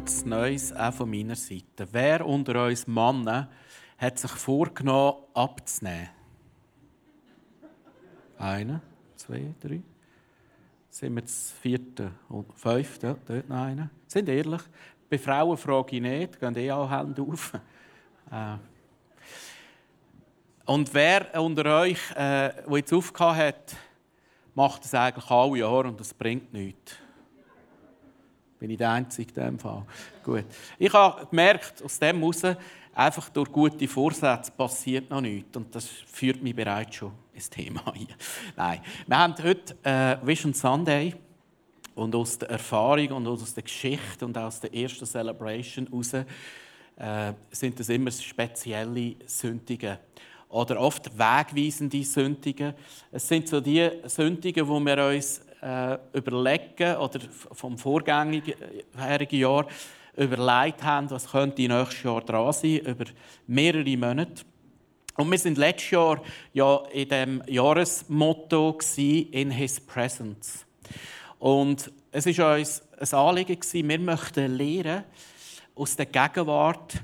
Gutes 0.00 0.24
Neues 0.24 0.72
auch 0.72 0.94
von 0.94 1.10
meiner 1.10 1.36
Seite. 1.36 1.86
Wer 1.92 2.24
unter 2.24 2.64
uns 2.64 2.86
Männern 2.86 3.48
hat 3.98 4.18
sich 4.18 4.30
vorgenommen, 4.30 5.24
abzunehmen? 5.34 6.08
Einer, 8.38 8.80
zwei, 9.16 9.54
drei. 9.60 9.82
Sind 10.88 11.16
wir 11.16 11.20
das 11.20 11.52
vierte 11.60 12.12
und 12.30 12.50
fünfte? 12.54 13.18
Dort 13.28 13.46
noch 13.46 13.58
einer. 13.58 13.90
Sind 14.06 14.30
ehrlich? 14.30 14.62
Bei 15.10 15.18
Frauen 15.18 15.58
frage 15.58 15.96
ich 15.96 16.00
nicht, 16.00 16.40
gehen 16.40 16.56
eh 16.56 16.70
alle 16.70 16.90
Hände 16.90 17.20
auf. 17.20 17.52
Äh. 18.30 18.56
Und 20.64 20.94
wer 20.94 21.42
unter 21.42 21.78
euch, 21.78 22.10
äh, 22.12 22.14
der 22.16 22.76
jetzt 22.76 22.94
aufgehört 22.94 23.36
hat, 23.36 23.76
macht 24.54 24.82
das 24.82 24.94
eigentlich 24.94 25.30
alle 25.30 25.58
Jahre 25.58 25.88
und 25.88 26.00
das 26.00 26.14
bringt 26.14 26.54
nichts. 26.54 26.96
Bin 28.60 28.68
ich 28.68 28.76
der 28.76 28.90
Einzige 28.90 29.30
in 29.30 29.34
diesem 29.34 29.58
Fall? 29.58 29.86
Gut. 30.22 30.44
Ich 30.78 30.92
habe 30.92 31.26
gemerkt, 31.26 31.82
aus 31.82 31.98
dem 31.98 32.18
heraus, 32.18 32.42
einfach 32.92 33.30
durch 33.30 33.50
gute 33.50 33.88
Vorsätze 33.88 34.52
passiert 34.52 35.08
noch 35.08 35.22
nichts. 35.22 35.56
Und 35.56 35.74
das 35.74 35.86
führt 35.86 36.42
mich 36.42 36.54
bereits 36.54 36.96
schon 36.96 37.12
ins 37.32 37.48
Thema 37.48 37.82
hier. 37.94 38.14
Nein. 38.54 38.82
Wir 39.06 39.18
haben 39.18 39.34
heute 39.42 39.74
äh, 39.82 40.18
Vision 40.26 40.52
Sunday. 40.52 41.14
Und 41.94 42.14
aus 42.14 42.36
der 42.38 42.50
Erfahrung 42.50 43.12
und 43.12 43.26
aus 43.26 43.54
der 43.54 43.62
Geschichte 43.62 44.26
und 44.26 44.36
aus 44.36 44.60
der 44.60 44.74
ersten 44.74 45.06
Celebration 45.06 45.86
heraus 45.86 46.12
äh, 46.12 47.32
sind 47.50 47.80
das 47.80 47.88
immer 47.88 48.10
spezielle 48.10 49.16
Sündigen 49.24 49.96
oder 50.50 50.78
oft 50.80 51.10
wegweisende 51.18 52.04
Sündigen. 52.04 52.74
Es 53.10 53.26
sind 53.26 53.48
so 53.48 53.60
die 53.60 53.90
Sündigen, 54.04 54.68
wo 54.68 54.78
wir 54.80 55.06
uns 55.06 55.40
äh, 55.62 55.98
überlegen 56.12 56.96
oder 56.96 57.20
vom 57.52 57.76
vorgängigen 57.78 58.54
Jahr 59.30 59.66
überlegt 60.16 60.82
haben, 60.82 61.10
was 61.10 61.30
könnte 61.30 61.62
nächstes 61.62 62.02
Jahr 62.02 62.20
dran 62.20 62.52
sein, 62.52 62.78
über 62.78 63.04
mehrere 63.46 63.96
Monate. 63.96 64.44
Und 65.16 65.30
wir 65.30 65.38
sind 65.38 65.58
letztes 65.58 65.90
Jahr 65.90 66.22
ja 66.52 66.82
in 66.92 67.08
dem 67.08 67.42
Jahresmotto 67.46 68.78
in 68.96 69.50
His 69.50 69.80
Presence. 69.80 70.64
Und 71.38 71.90
es 72.12 72.26
ist 72.26 72.38
uns 72.40 72.82
ein 72.98 73.18
Anliegen 73.18 73.60
wir 73.88 73.98
möchten 73.98 74.56
lernen 74.56 75.04
aus 75.74 75.96
der 75.96 76.06
Gegenwart 76.06 77.02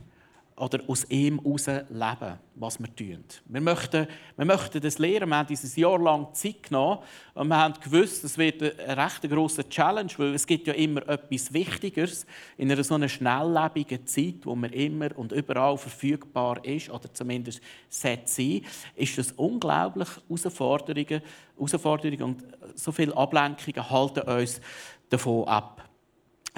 oder 0.58 0.80
aus 0.86 1.04
ihm 1.10 1.38
heraus 1.42 1.66
leben, 1.66 2.38
was 2.54 2.78
wir 2.80 2.96
tun. 2.96 3.24
Wir 3.44 3.60
möchten, 3.60 4.06
wir 4.36 4.44
möchten 4.46 4.80
das 4.80 4.98
lernen. 4.98 5.28
Wir 5.28 5.36
haben 5.36 5.46
dieses 5.46 5.76
Jahr 5.76 5.98
lang 5.98 6.32
Zeit 6.32 6.62
genommen 6.62 7.00
und 7.34 7.48
wir 7.48 7.56
haben 7.56 7.74
gewusst, 7.78 8.24
es 8.24 8.38
wird 8.38 8.62
eine 8.62 8.96
recht 8.96 9.22
grosse 9.28 9.68
Challenge, 9.68 10.10
weil 10.16 10.34
es 10.34 10.46
gibt 10.46 10.66
ja 10.66 10.72
immer 10.72 11.06
etwas 11.08 11.52
Wichtigeres 11.52 12.26
in 12.56 12.72
einer 12.72 12.82
so 12.82 12.94
einer 12.94 13.08
schnelllebigen 13.08 14.06
Zeit, 14.06 14.44
wo 14.44 14.54
man 14.54 14.72
immer 14.72 15.16
und 15.18 15.32
überall 15.32 15.76
verfügbar 15.76 16.64
ist 16.64 16.88
oder 16.88 17.12
zumindest 17.12 17.60
sein 17.90 18.20
ist 18.94 19.18
das 19.18 19.32
unglaublich 19.32 20.08
Herausforderungen, 20.28 21.20
Herausforderungen 21.56 22.22
und 22.22 22.44
so 22.74 22.92
viele 22.92 23.14
Ablenkungen 23.14 23.90
halten 23.90 24.20
uns 24.20 24.60
davon 25.10 25.46
ab. 25.48 25.86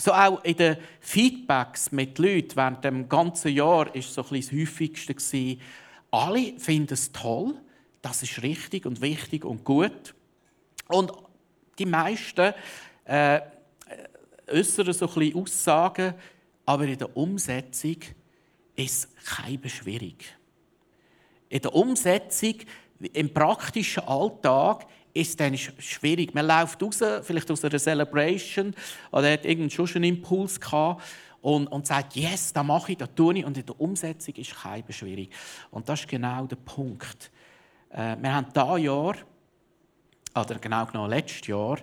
So 0.00 0.12
auch 0.12 0.44
in 0.44 0.56
den 0.56 0.76
Feedbacks 1.00 1.90
mit 1.90 2.18
Leuten 2.18 2.54
während 2.54 2.84
dem 2.84 3.08
ganzen 3.08 3.52
Jahr 3.52 3.92
ist 3.94 4.14
so 4.14 4.22
das 4.22 4.52
häufigste 4.52 5.14
gewesen, 5.14 5.60
alle 6.10 6.58
finden 6.58 6.94
es 6.94 7.12
toll, 7.12 7.54
das 8.00 8.22
ist 8.22 8.42
richtig 8.42 8.86
und 8.86 9.00
wichtig 9.00 9.44
und 9.44 9.64
gut. 9.64 10.14
Und 10.86 11.12
die 11.78 11.86
meisten 11.86 12.54
äh, 13.04 13.40
äußern 14.50 14.92
so 14.92 15.08
ein 15.08 15.14
bisschen 15.14 15.42
Aussagen, 15.42 16.14
aber 16.64 16.84
in 16.84 16.98
der 16.98 17.16
Umsetzung 17.16 17.96
ist 18.76 19.08
keine 19.24 19.68
schwierig. 19.68 20.32
In 21.48 21.60
der 21.60 21.74
Umsetzung, 21.74 22.54
im 23.12 23.34
praktischen 23.34 24.04
Alltag, 24.04 24.86
ist 25.18 25.40
dann 25.40 25.56
schwierig. 25.56 26.34
Man 26.34 26.46
läuft 26.46 26.82
raus, 26.82 27.02
vielleicht 27.22 27.50
aus 27.50 27.64
einer 27.64 27.78
Celebration 27.78 28.74
oder 29.10 29.32
hat 29.32 29.44
irgendeinen 29.44 29.70
schon 29.70 29.88
einen 30.02 30.16
Impuls 30.16 30.60
gehabt 30.60 31.02
und, 31.40 31.66
und 31.68 31.86
sagt, 31.86 32.16
yes, 32.16 32.52
da 32.52 32.62
mache 32.62 32.92
ich, 32.92 32.98
da 32.98 33.06
tue 33.06 33.38
ich. 33.38 33.44
Und 33.44 33.56
in 33.56 33.66
der 33.66 33.80
Umsetzung 33.80 34.34
ist 34.34 34.54
kein 34.54 34.84
schwierig. 34.90 35.30
Und 35.70 35.88
das 35.88 36.00
ist 36.00 36.08
genau 36.08 36.46
der 36.46 36.56
Punkt. 36.56 37.30
Äh, 37.90 38.16
wir 38.20 38.34
haben 38.34 38.46
dieses 38.54 38.84
Jahr, 38.84 39.14
oder 40.34 40.58
genau 40.60 40.86
genommen 40.86 41.10
letztes 41.10 41.46
Jahr, 41.46 41.78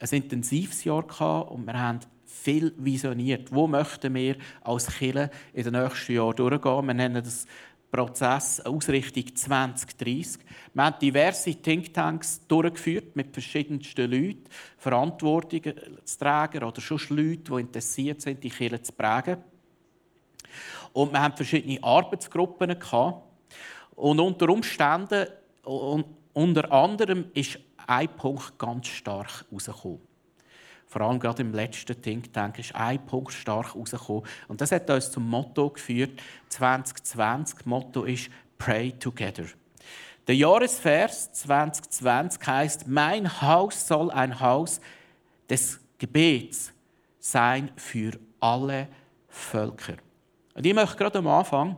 ein 0.00 0.08
intensives 0.10 0.84
Jahr 0.84 1.02
gehabt 1.02 1.50
und 1.50 1.66
wir 1.66 1.78
haben 1.78 2.00
viel 2.24 2.72
visioniert. 2.76 3.52
Wo 3.52 3.66
möchten 3.66 4.14
wir 4.14 4.36
als 4.62 4.86
Kirche 4.86 5.30
in 5.52 5.64
den 5.64 5.82
nächsten 5.82 6.12
Jahren 6.12 6.36
durchgehen? 6.36 6.86
Wir 6.86 6.94
nennen 6.94 7.22
das 7.22 7.46
Prozess 7.90 8.60
Ausrichtung 8.60 9.34
2030. 9.34 10.42
Wir 10.74 10.84
haben 10.84 10.98
diverse 11.00 11.54
Thinktanks 11.54 12.46
durchgeführt 12.46 13.16
mit 13.16 13.32
verschiedensten 13.32 14.10
Leuten, 14.10 14.44
Verantwortungsträger 14.76 16.68
oder 16.68 16.80
schon 16.80 17.00
Leute, 17.10 17.52
die 17.52 17.60
interessiert 17.60 18.20
sind, 18.20 18.44
die 18.44 18.50
Kirche 18.50 18.82
zu 18.82 18.92
prägen. 18.92 19.38
Und 20.92 21.12
wir 21.12 21.22
haben 21.22 21.36
verschiedene 21.36 21.82
Arbeitsgruppen 21.82 22.78
gehabt. 22.78 23.22
Und 23.94 24.20
unter 24.20 24.48
Umständen, 24.48 25.26
unter 25.64 26.72
anderem, 26.72 27.26
ist 27.34 27.58
ein 27.86 28.08
Punkt 28.16 28.58
ganz 28.58 28.88
stark 28.88 29.44
herausgekommen 29.50 30.07
vor 30.88 31.02
allem 31.02 31.20
gerade 31.20 31.42
im 31.42 31.52
letzten 31.52 32.00
Think 32.00 32.32
Tank, 32.32 32.58
ist 32.58 32.74
ein 32.74 33.04
Punkt 33.04 33.32
stark 33.32 33.74
herausgekommen. 33.74 34.22
Und 34.48 34.60
das 34.60 34.72
hat 34.72 34.88
uns 34.88 35.10
zum 35.10 35.28
Motto 35.28 35.68
geführt, 35.70 36.20
2020. 36.48 37.58
Das 37.58 37.66
Motto 37.66 38.04
ist 38.04 38.30
Pray 38.56 38.92
Together. 38.92 39.44
Der 40.26 40.34
Jahresvers 40.34 41.32
2020 41.32 42.46
heißt: 42.46 42.88
Mein 42.88 43.40
Haus 43.42 43.86
soll 43.86 44.10
ein 44.10 44.40
Haus 44.40 44.80
des 45.48 45.78
Gebets 45.98 46.72
sein 47.18 47.70
für 47.76 48.12
alle 48.40 48.88
Völker. 49.28 49.94
Und 50.54 50.64
ich 50.64 50.74
möchte 50.74 50.96
gerade 50.96 51.18
am 51.18 51.26
Anfang 51.26 51.76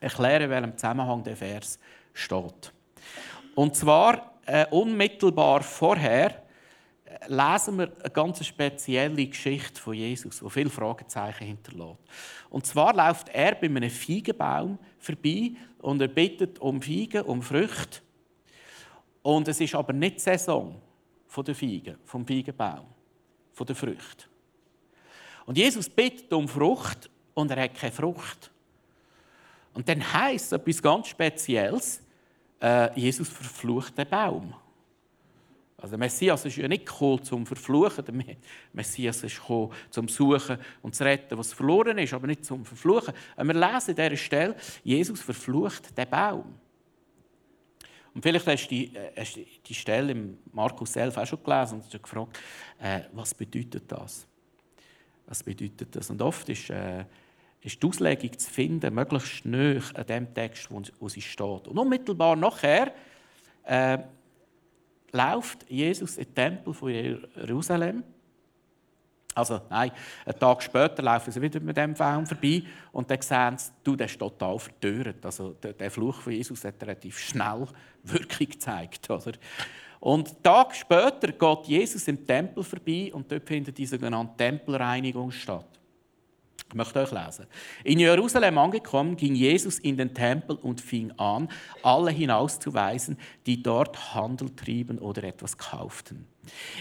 erklären, 0.00 0.42
in 0.42 0.50
welchem 0.50 0.76
Zusammenhang 0.76 1.22
der 1.22 1.36
Vers 1.36 1.78
steht. 2.12 2.72
Und 3.54 3.76
zwar 3.76 4.34
äh, 4.46 4.66
unmittelbar 4.70 5.62
vorher 5.62 6.43
lesen 7.28 7.78
wir 7.78 7.92
eine 8.00 8.10
ganz 8.12 8.44
spezielle 8.44 9.26
Geschichte 9.26 9.80
von 9.80 9.94
Jesus, 9.94 10.40
die 10.40 10.50
viele 10.50 10.70
Fragezeichen 10.70 11.46
hinterlässt. 11.46 11.98
Und 12.50 12.66
zwar 12.66 12.94
läuft 12.94 13.28
er 13.28 13.54
bei 13.54 13.66
einem 13.66 13.90
Feigenbaum 13.90 14.78
vorbei 14.98 15.52
und 15.80 16.00
er 16.00 16.08
bittet 16.08 16.58
um 16.58 16.80
Feigen, 16.80 17.22
um 17.22 17.42
Früchte. 17.42 18.00
Und 19.22 19.48
es 19.48 19.60
ist 19.60 19.74
aber 19.74 19.92
nicht 19.92 20.16
die 20.16 20.20
Saison 20.20 20.80
der 21.36 21.54
Feigen, 21.54 21.96
vom 22.04 22.26
Feigenbaum, 22.26 22.86
von 23.52 23.66
der 23.66 23.74
Früchte. 23.74 24.26
Und 25.46 25.58
Jesus 25.58 25.88
bittet 25.88 26.32
um 26.32 26.46
Frucht 26.46 27.10
und 27.34 27.50
er 27.50 27.64
hat 27.64 27.74
keine 27.74 27.92
Frucht. 27.92 28.50
Und 29.72 29.88
dann 29.88 30.12
heißt 30.12 30.52
etwas 30.52 30.80
ganz 30.80 31.08
Spezielles: 31.08 32.00
äh, 32.60 32.98
Jesus 32.98 33.28
verflucht 33.28 33.98
den 33.98 34.08
Baum. 34.08 34.54
Also 35.84 35.98
der 35.98 35.98
Messias 35.98 36.42
ist 36.46 36.56
ja 36.56 36.66
nicht 36.66 36.86
gekommen, 36.86 37.22
zum 37.22 37.44
Verfluchen. 37.44 38.02
Der 38.06 38.14
Messias 38.72 39.22
ist 39.22 39.38
gekommen, 39.38 39.70
zum 39.90 40.08
Suchen 40.08 40.56
und 40.80 40.94
zu 40.94 41.04
retten, 41.04 41.36
was 41.36 41.52
verloren 41.52 41.98
ist, 41.98 42.14
aber 42.14 42.26
nicht 42.26 42.42
zum 42.42 42.64
Verfluchen. 42.64 43.12
Und 43.36 43.46
wir 43.48 43.52
lesen 43.52 43.90
an 43.90 43.96
dieser 43.96 44.16
Stelle, 44.16 44.56
Jesus 44.82 45.20
verflucht 45.20 45.94
den 45.94 46.08
Baum. 46.08 46.54
Und 48.14 48.22
vielleicht 48.22 48.46
hast 48.46 48.64
du 48.64 48.68
die, 48.70 48.96
äh, 48.96 49.12
hast 49.14 49.36
die 49.36 49.74
Stelle 49.74 50.12
im 50.12 50.38
Markus 50.52 50.96
11 50.96 51.18
auch 51.18 51.26
schon 51.26 51.44
gelesen 51.44 51.74
und 51.74 51.84
hast 51.84 52.02
gefragt, 52.02 52.38
äh, 52.80 53.00
was 53.12 53.34
bedeutet 53.34 53.84
das? 53.86 54.26
Was 55.26 55.42
bedeutet 55.42 55.94
das? 55.94 56.08
Und 56.08 56.22
oft 56.22 56.48
ist, 56.48 56.70
äh, 56.70 57.04
ist 57.60 57.82
die 57.82 57.86
Auslegung 57.86 58.38
zu 58.38 58.50
finden, 58.50 58.94
möglichst 58.94 59.44
nahe 59.44 59.82
an 59.92 60.06
dem 60.06 60.32
Text, 60.32 60.70
wo, 60.70 60.80
wo 60.98 61.10
sie 61.10 61.20
steht. 61.20 61.68
Und 61.68 61.78
unmittelbar 61.78 62.36
nachher 62.36 62.94
äh, 63.64 63.98
läuft 65.14 65.70
Jesus 65.70 66.16
den 66.16 66.34
Tempel 66.34 66.74
von 66.74 66.90
Jerusalem. 66.90 68.02
Also, 69.34 69.60
nein, 69.68 69.90
einen 70.24 70.38
Tag 70.38 70.62
später 70.62 71.02
laufen 71.02 71.32
sie 71.32 71.42
wieder 71.42 71.58
mit 71.58 71.76
dem 71.76 71.94
Baum 71.94 72.24
vorbei 72.24 72.62
und 72.92 73.10
dann 73.10 73.20
sehen 73.20 73.58
sie, 73.58 73.72
du, 73.82 73.96
der 73.96 74.06
ist 74.06 74.18
total 74.18 74.58
verdörrt. 74.58 75.24
Also, 75.24 75.54
der, 75.54 75.90
Fluch 75.90 76.20
von 76.20 76.32
Jesus 76.32 76.64
hat 76.64 76.80
relativ 76.82 77.18
schnell 77.18 77.66
Wirkung 78.04 78.48
gezeigt. 78.48 79.10
Oder? 79.10 79.32
Und 79.98 80.28
einen 80.28 80.42
Tag 80.42 80.74
später 80.76 81.32
geht 81.32 81.66
Jesus 81.66 82.06
im 82.06 82.24
Tempel 82.24 82.62
vorbei 82.62 83.10
und 83.12 83.30
dort 83.30 83.48
findet 83.48 83.76
die 83.76 83.86
sogenannte 83.86 84.36
Tempelreinigung 84.36 85.32
statt. 85.32 85.73
Ich 86.68 86.74
möchte 86.74 87.00
euch 87.00 87.12
lesen. 87.12 87.46
In 87.84 88.00
Jerusalem 88.00 88.58
angekommen, 88.58 89.16
ging 89.16 89.34
Jesus 89.34 89.78
in 89.78 89.96
den 89.96 90.12
Tempel 90.12 90.56
und 90.56 90.80
fing 90.80 91.12
an, 91.18 91.48
alle 91.82 92.10
hinauszuweisen, 92.10 93.16
die 93.46 93.62
dort 93.62 94.14
Handel 94.14 94.50
trieben 94.50 94.98
oder 94.98 95.22
etwas 95.24 95.56
kauften. 95.56 96.26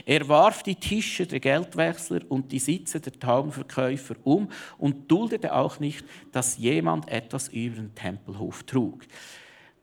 Er 0.06 0.27
warf 0.27 0.63
die 0.63 0.75
Tische 0.75 1.27
der 1.27 1.39
Geldwechsler 1.39 2.21
und 2.27 2.51
die 2.51 2.59
Sitze 2.59 3.00
der 3.00 3.13
Taubenverkäufer 3.13 4.15
um 4.24 4.50
und 4.77 5.09
duldete 5.12 5.53
auch 5.53 5.80
nicht, 5.80 6.06
dass 6.31 6.57
jemand 6.57 7.07
etwas 7.09 7.50
über 7.50 7.75
den 7.75 7.94
Tempelhof 7.95 8.63
trug. 8.63 9.03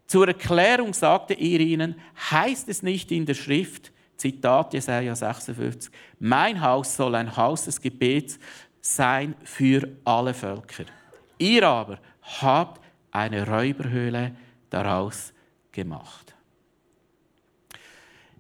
Zur 0.06 0.26
Erklärung 0.26 0.93
sagte 0.93 1.35
er 1.35 1.61
ihnen, 1.61 1.94
heißt 2.31 2.69
es 2.69 2.82
nicht 2.82 3.12
in 3.12 3.26
der 3.26 3.35
Schrift, 3.35 3.93
Zitat 4.17 4.75
Jesaja 4.75 5.14
56, 5.14 5.91
mein 6.19 6.61
Haus 6.61 6.96
soll 6.96 7.14
ein 7.14 7.37
Haus 7.37 7.64
des 7.64 7.81
Gebets 7.81 8.38
sein 8.81 9.35
für 9.44 9.88
alle 10.05 10.35
Völker. 10.35 10.85
Ihr 11.38 11.67
aber 11.67 11.99
habt 12.41 12.81
eine 13.11 13.47
Räuberhöhle 13.47 14.37
daraus 14.69 15.32
gemacht. 15.73 16.35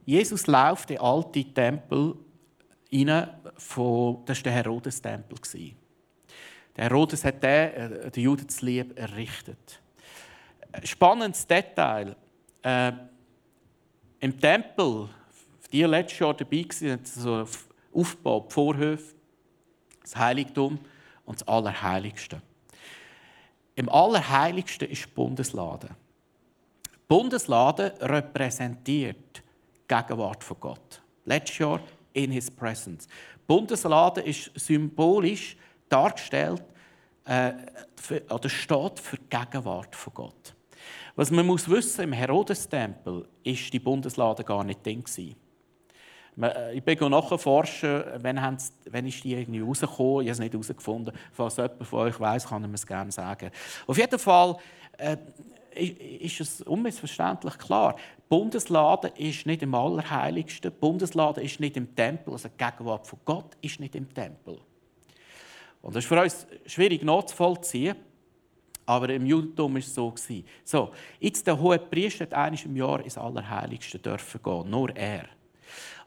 Jesus 0.04 0.46
läuft 0.46 0.90
den 0.90 0.98
alten 0.98 1.54
Tempel 1.54 2.14
rein, 2.92 3.28
von, 3.56 4.24
das 4.24 4.38
war 4.38 4.42
der 4.44 4.52
Herodes-Tempel. 4.52 5.38
Der 6.76 6.84
Herodes 6.84 7.24
hat 7.24 7.42
den, 7.42 7.50
äh, 7.50 8.10
den 8.10 8.22
Juden 8.24 8.48
zu 8.48 8.64
lieb 8.64 8.98
errichtet. 8.98 9.80
Spannendes 10.84 11.46
Detail. 11.46 12.16
Äh, 12.62 12.92
Im 14.20 14.38
Tempel, 14.38 15.08
die 15.72 15.82
letztes 15.82 16.18
Jahr 16.18 16.34
dabei 16.34 16.64
waren, 16.64 17.04
so 17.04 17.46
Aufbau, 17.92 18.46
Vorhöfe, 18.48 19.14
das 20.02 20.16
Heiligtum 20.16 20.78
und 21.24 21.40
das 21.40 21.48
Allerheiligste. 21.48 22.40
Im 23.74 23.88
Allerheiligsten 23.88 24.88
ist 24.88 25.06
die 25.06 25.10
Bundeslade. 25.14 25.88
Die 26.86 26.98
Bundeslade 27.08 27.94
repräsentiert 28.00 29.38
die 29.38 29.42
Gegenwart 29.88 30.44
von 30.44 30.60
Gott. 30.60 31.02
Letztes 31.24 31.58
Jahr 31.58 31.80
in 32.12 32.30
His 32.30 32.50
Presence. 32.50 33.06
Die 33.06 33.40
Bundeslade 33.46 34.20
ist 34.20 34.50
symbolisch 34.54 35.56
dargestellt 35.88 36.62
äh, 37.24 37.52
für, 37.96 38.22
oder 38.28 38.48
steht 38.48 38.98
für 38.98 39.16
die 39.16 39.28
Gegenwart 39.28 39.94
von 39.94 40.14
Gott. 40.14 40.54
Was 41.16 41.30
man 41.30 41.46
muss 41.46 41.68
wissen, 41.68 42.02
im 42.02 42.12
Herodes-Tempel 42.12 43.28
ist 43.42 43.72
die 43.72 43.78
Bundeslade 43.78 44.44
gar 44.44 44.64
nicht 44.64 44.84
drin. 44.84 45.04
Ich 46.72 46.82
bin 46.82 47.10
nachforschen, 47.10 48.02
wann, 48.18 48.58
wann 48.90 49.06
ist 49.06 49.24
die 49.24 49.34
irgendwie 49.34 49.60
rausgekommen. 49.60 50.22
Ich 50.22 50.28
habe 50.28 50.30
es 50.30 50.38
nicht 50.38 50.52
herausgefunden. 50.52 51.14
Falls 51.32 51.56
jemand 51.56 51.86
von 51.86 51.98
euch 52.00 52.18
weiß, 52.18 52.46
kann 52.46 52.62
er 52.62 52.68
mir 52.68 52.74
es 52.74 52.86
gerne 52.86 53.12
sagen. 53.12 53.50
Auf 53.86 53.98
jeden 53.98 54.18
Fall 54.18 54.56
äh, 54.98 55.16
ist 55.74 56.40
es 56.40 56.62
unmissverständlich 56.62 57.58
klar. 57.58 57.96
Die 58.16 58.22
Bundeslade 58.28 59.08
ist 59.16 59.46
nicht 59.46 59.62
im 59.62 59.74
Allerheiligsten. 59.74 60.70
Die 60.70 60.76
Bundeslade 60.78 61.42
ist 61.42 61.60
nicht 61.60 61.76
im 61.76 61.94
Tempel. 61.94 62.32
Also 62.32 62.48
die 62.48 62.56
Gegenwart 62.56 63.06
von 63.06 63.18
Gott 63.24 63.56
ist 63.60 63.80
nicht 63.80 63.94
im 63.94 64.12
Tempel. 64.12 64.58
Und 65.82 65.94
das 65.94 66.04
ist 66.04 66.08
für 66.08 66.20
uns 66.20 66.46
schwierig 66.66 67.02
nachzuvollziehen. 67.02 67.96
Aber 68.86 69.08
im 69.10 69.24
Judentum 69.24 69.74
war 69.74 69.78
es 69.78 69.94
so. 69.94 70.12
So, 70.64 70.90
jetzt 71.20 71.46
der 71.46 71.58
hohe 71.58 71.78
Priester 71.78 72.24
hat 72.24 72.34
einmal 72.34 72.60
im 72.64 72.76
Jahr 72.76 73.00
ins 73.00 73.16
Allerheiligste 73.16 73.98
dürfen 73.98 74.42
gehen. 74.42 74.70
Nur 74.70 74.96
er. 74.96 75.26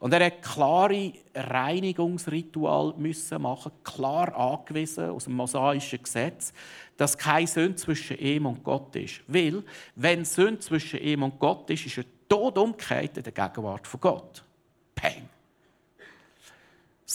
Und 0.04 0.12
er 0.12 0.26
hat 0.26 0.42
klare 0.42 1.14
Reinigungsritual 1.34 2.94
müssen 2.98 3.42
machen, 3.42 3.72
klar 3.86 4.36
angewiesen 4.36 5.12
aus 5.12 5.24
dem 5.24 5.34
mosaischen 5.36 6.04
Gesetz, 6.04 6.52
dass 6.98 7.18
kein 7.18 7.48
Sünde 7.48 7.78
zwischen 7.78 8.18
ihm 8.18 8.46
und 8.46 8.62
Gott 8.66 8.94
ist. 8.98 9.22
Weil, 9.28 9.64
wenn 9.96 10.26
Sünde 10.26 10.60
zwischen 10.60 11.00
ihm 11.00 11.24
und 11.24 11.40
Gott 11.40 11.70
ist, 11.70 11.86
ist 11.86 12.00
er 12.00 12.04
tot 12.28 12.58
umgekehrt 12.58 13.16
in 13.16 13.24
der 13.24 13.32
Gegenwart 13.32 13.88
von 13.88 14.02
Gott. 14.02 14.44
Peng. 14.94 15.30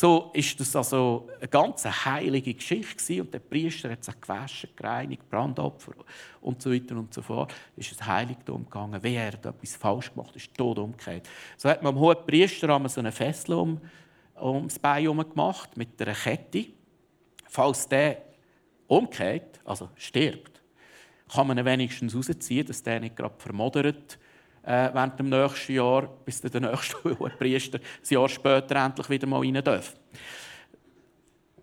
So 0.01 0.31
ist 0.33 0.61
das 0.61 0.77
also 0.77 1.29
eine 1.41 1.49
ganz 1.49 1.85
heilige 1.85 2.55
Geschichte 2.55 3.21
und 3.21 3.35
der 3.35 3.41
Priester 3.41 3.91
hat 3.91 4.05
sich 4.05 4.21
gewaschen, 4.21 4.71
gereinigt, 4.77 5.29
Brandopfer 5.29 5.91
und 6.41 6.63
so 6.63 6.73
weiter 6.73 6.95
und 6.95 7.13
so 7.13 7.21
fort. 7.21 7.53
Ist 7.75 7.91
ins 7.91 8.07
Heiligtum 8.07 8.63
gegangen. 8.63 9.03
Wie 9.03 9.17
er 9.17 9.35
etwas 9.35 9.75
falsch 9.75 10.15
gemacht 10.15 10.37
ist 10.37 10.55
tot 10.55 10.79
umgekehrt. 10.79 11.29
So 11.57 11.69
hat 11.69 11.83
man 11.83 11.95
am 11.95 12.01
hohen 12.01 12.25
Priester 12.25 12.89
so 12.89 13.01
eine 13.01 13.11
Fessel 13.11 13.55
um, 13.55 13.81
ums 14.41 14.79
Bein 14.79 15.03
herum 15.03 15.29
gemacht 15.29 15.77
mit 15.77 16.01
einer 16.01 16.15
Kette. 16.15 16.67
Falls 17.49 17.89
der 17.89 18.23
umkehrt, 18.87 19.59
also 19.65 19.89
stirbt, 19.97 20.63
kann 21.29 21.49
man 21.49 21.59
ihn 21.59 21.65
wenigstens 21.65 22.15
rausziehen, 22.15 22.65
dass 22.65 22.85
der 22.85 23.01
nicht 23.01 23.17
gerade 23.17 23.35
vermodert 23.37 24.17
äh, 24.69 24.93
während 24.93 25.19
dem 25.19 25.31
nächsten 25.31 25.73
Jahr, 25.73 26.07
bis 26.27 26.43
der 26.43 26.61
nächste 26.61 26.97
Priester 27.39 27.79
ein 27.79 28.07
Jahr 28.11 28.29
später 28.29 28.77
endlich 28.77 29.09
wieder 29.09 29.27
mal 29.27 29.41
rein 29.41 29.65
darf. 29.65 29.95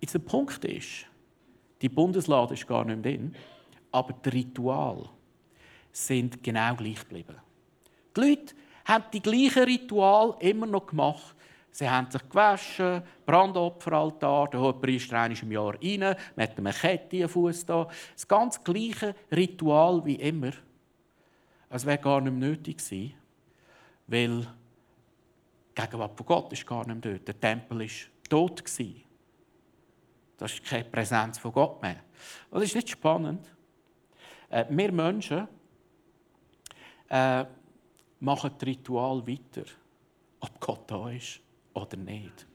Jetzt 0.02 0.16
der 0.16 0.20
Punkt 0.20 0.66
ist, 0.66 1.06
die 1.82 1.90
Bundeslade 1.90 2.56
ist 2.56 2.68
gar 2.68 2.84
nicht 2.84 3.04
mehr 3.04 3.14
drin, 3.14 3.36
aber 3.92 4.14
die 4.14 4.30
Rituale 4.30 5.08
sind 5.92 6.44
genau 6.44 6.74
gleich 6.76 7.00
geblieben. 7.02 7.36
Die 8.16 8.22
Leute 8.22 8.56
haben 8.86 9.04
die 9.14 9.22
gleichen 9.22 9.64
Rituale 9.64 10.36
immer 10.40 10.66
noch 10.66 10.88
gemacht. 10.88 11.36
Sie 11.70 11.88
haben 11.88 12.10
sich 12.10 12.28
gewaschen, 12.28 13.04
Brandopferaltar, 13.26 14.50
der 14.50 14.62
Hohepriester 14.62 15.20
einmal 15.20 15.40
im 15.40 15.52
Jahr 15.52 15.76
rein, 15.76 16.16
mit 16.36 16.58
einer 16.58 16.74
Kette 16.74 17.24
am 17.24 17.30
Fuß 17.30 17.66
da. 17.68 17.88
Das 18.14 18.28
ganz 18.28 18.64
gleiche 18.64 19.14
Ritual 19.32 20.04
wie 20.06 20.16
immer. 20.16 20.52
Es 21.70 21.86
wäre 21.86 21.98
gar 21.98 22.22
nicht 22.22 22.34
nötig 22.36 22.78
gewesen, 22.78 23.14
weil 24.08 24.42
die 24.42 25.82
Gegenwart 25.82 26.16
von 26.18 26.26
Gott 26.26 26.54
ist 26.54 26.66
gar 26.66 26.86
nicht 26.86 27.04
mehr 27.04 27.14
dort. 27.14 27.28
Der 27.28 27.40
Tempel 27.40 27.80
war 27.80 27.88
tot. 28.30 28.64
Gewesen. 28.64 29.02
Da 30.38 30.46
ist 30.46 30.64
keine 30.64 30.86
Präsenz 30.86 31.38
von 31.38 31.52
Gott 31.52 31.82
mehr. 31.82 32.04
Das 32.52 32.64
ist 32.64 32.76
nicht 32.76 32.90
spannend. 32.90 33.50
Äh, 34.50 34.66
wir 34.70 34.92
Menschen 34.92 35.48
äh, 37.10 37.46
machen 38.20 38.52
das 38.58 38.68
Ritual 38.68 39.26
weiter, 39.26 39.64
ob 40.40 40.60
Gott 40.60 40.92
da 40.92 41.10
ist 41.10 41.40
oder 41.74 41.98
nicht. 41.98 42.48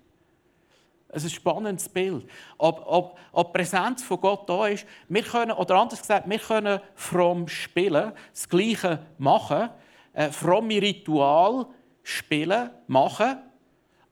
Es 1.12 1.24
ist 1.24 1.32
ein 1.32 1.34
spannendes 1.36 1.88
Bild. 1.88 2.28
Ob, 2.58 2.82
ob, 2.86 3.18
ob 3.32 3.52
die 3.52 3.58
Präsenz 3.58 4.02
von 4.02 4.20
Gott 4.20 4.48
da 4.48 4.68
ist, 4.68 4.86
wir 5.08 5.22
können, 5.22 5.52
oder 5.52 5.76
anders 5.76 6.00
gesagt, 6.00 6.28
wir 6.28 6.38
können 6.38 6.80
fromm 6.94 7.48
spielen, 7.48 8.12
das 8.32 8.48
Gleiche 8.48 9.00
machen, 9.18 9.70
äh, 10.12 10.30
fromme 10.30 10.80
Ritual 10.80 11.66
spielen, 12.02 12.70
machen, 12.86 13.38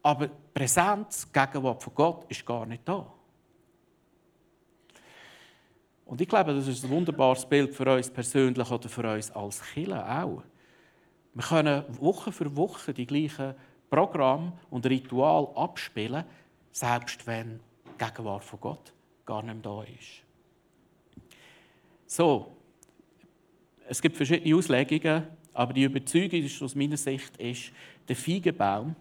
aber 0.02 0.26
die 0.26 0.34
Präsenz, 0.52 1.26
die 1.26 1.38
Gegenwart 1.38 1.82
von 1.82 1.94
Gott 1.94 2.24
ist 2.28 2.44
gar 2.44 2.66
nicht 2.66 2.88
da. 2.88 3.06
Und 6.04 6.20
ich 6.20 6.28
glaube, 6.28 6.54
das 6.54 6.66
ist 6.66 6.84
ein 6.84 6.90
wunderbares 6.90 7.44
Bild 7.44 7.74
für 7.74 7.94
uns 7.94 8.10
persönlich 8.10 8.70
oder 8.70 8.88
für 8.88 9.12
uns 9.12 9.30
als 9.30 9.62
Kirche 9.62 10.02
auch. 10.04 10.42
Wir 11.34 11.44
können 11.44 11.84
Woche 12.00 12.32
für 12.32 12.56
Woche 12.56 12.94
die 12.94 13.06
gleichen 13.06 13.54
Programme 13.90 14.52
und 14.70 14.86
Ritual 14.86 15.48
abspielen, 15.54 16.24
selbst 16.78 17.26
wenn 17.26 17.58
die 17.84 18.04
Gegenwart 18.04 18.44
von 18.44 18.60
Gott 18.60 18.92
gar 19.26 19.42
nicht 19.42 19.54
mehr 19.54 19.62
da 19.62 19.82
ist. 19.82 20.22
So, 22.06 22.52
es 23.88 24.00
gibt 24.00 24.16
verschiedene 24.16 24.54
Auslegungen, 24.54 25.26
aber 25.52 25.72
die 25.72 25.82
Überzeugung 25.82 26.40
ist, 26.40 26.62
aus 26.62 26.76
meiner 26.76 26.96
Sicht 26.96 27.36
ist, 27.38 27.72
der 28.06 28.14
Feigenbaum 28.14 28.94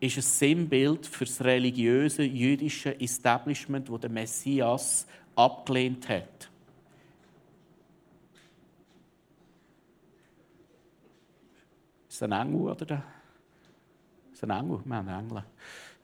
ist 0.00 0.16
ein 0.16 0.22
Sinnbild 0.22 1.06
für 1.06 1.26
das 1.26 1.44
religiöse 1.44 2.22
jüdische 2.22 2.98
Establishment, 2.98 3.88
das 3.88 4.00
der 4.00 4.10
Messias 4.10 5.06
abgelehnt 5.36 6.08
hat. 6.08 6.50
Ist 12.08 12.16
es 12.16 12.22
ein 12.22 12.32
Engel 12.32 12.70
oder? 12.70 13.04
Ist 14.32 14.42
es 14.42 14.44
ein 14.44 14.50
Engel? 14.50 14.80
Wir 14.84 14.96
haben 14.96 15.08
Engel 15.08 15.44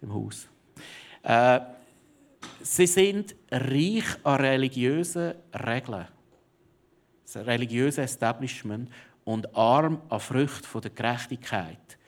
im 0.03 0.13
Haus. 0.13 0.50
Äh, 1.23 1.61
sie 2.63 2.87
sind 2.87 3.35
reich 3.51 4.05
an 4.25 4.41
religiösen 4.41 5.35
Regeln. 5.55 6.09
Das 7.25 7.37
religiöse 7.47 8.03
Establishment 8.03 8.91
und 9.25 9.55
arm 9.55 10.03
an 10.09 10.21
Früchten 10.21 10.81
der 10.81 10.91
Gerechtigkeit. 10.91 11.99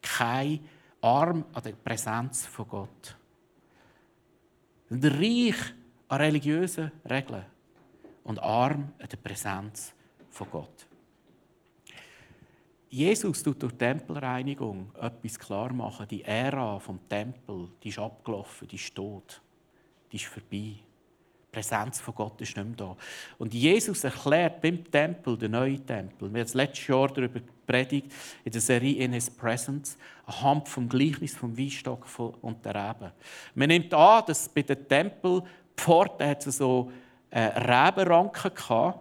Kein 0.00 0.60
arm 1.00 1.44
an 1.52 1.62
der 1.62 1.72
Präsenz 1.72 2.46
von 2.46 2.68
Gott. 2.68 3.16
Sind 4.88 5.04
reich 5.04 5.74
an 6.08 6.20
religiösen 6.20 6.90
Regeln 7.08 7.44
und 8.24 8.38
arm 8.38 8.92
an 8.98 9.08
der 9.08 9.16
Präsenz 9.16 9.92
von 10.30 10.50
Gott. 10.50 10.89
Jesus 12.90 13.40
tut 13.44 13.62
durch 13.62 13.72
Tempelreinigung 13.74 14.90
etwas 15.00 15.38
klar 15.38 15.72
machen. 15.72 16.08
Die 16.08 16.24
Ära 16.24 16.78
vom 16.80 16.98
Tempel, 17.08 17.68
die 17.82 17.88
ist 17.88 18.00
abgelaufen, 18.00 18.66
die 18.66 18.74
ist 18.74 18.92
tot, 18.92 19.40
die 20.10 20.16
ist 20.16 20.26
vorbei. 20.26 20.74
Präsenz 21.52 22.00
von 22.00 22.14
Gott 22.14 22.40
ist 22.40 22.56
nicht 22.56 22.66
mehr 22.66 22.76
da. 22.76 22.96
Und 23.38 23.54
Jesus 23.54 24.04
erklärt 24.04 24.60
beim 24.60 24.84
Tempel, 24.90 25.36
den 25.36 25.52
neuen 25.52 25.84
Tempel, 25.84 26.32
wir 26.32 26.40
haben 26.40 26.46
das 26.46 26.54
letzte 26.54 26.92
Jahr 26.92 27.08
darüber 27.08 27.40
gepredigt, 27.40 28.12
in 28.44 28.52
der 28.52 28.60
Serie 28.60 29.04
In 29.04 29.12
His 29.12 29.30
Presence, 29.30 29.96
anhand 30.26 30.68
vom 30.68 30.88
Gleichnis 30.88 31.36
vom 31.36 31.56
Weinstock 31.56 32.06
und 32.40 32.64
der 32.64 32.74
Reben. 32.74 33.12
Man 33.54 33.68
nimmt 33.68 33.92
an, 33.94 34.24
dass 34.26 34.48
bei 34.48 34.62
den 34.62 34.86
Tempelpforten 34.86 36.26
hat 36.26 36.46
es 36.46 36.56
so 36.56 36.90
äh, 37.30 37.40
Rebenranken 37.40 38.54
gehabt. 38.54 38.98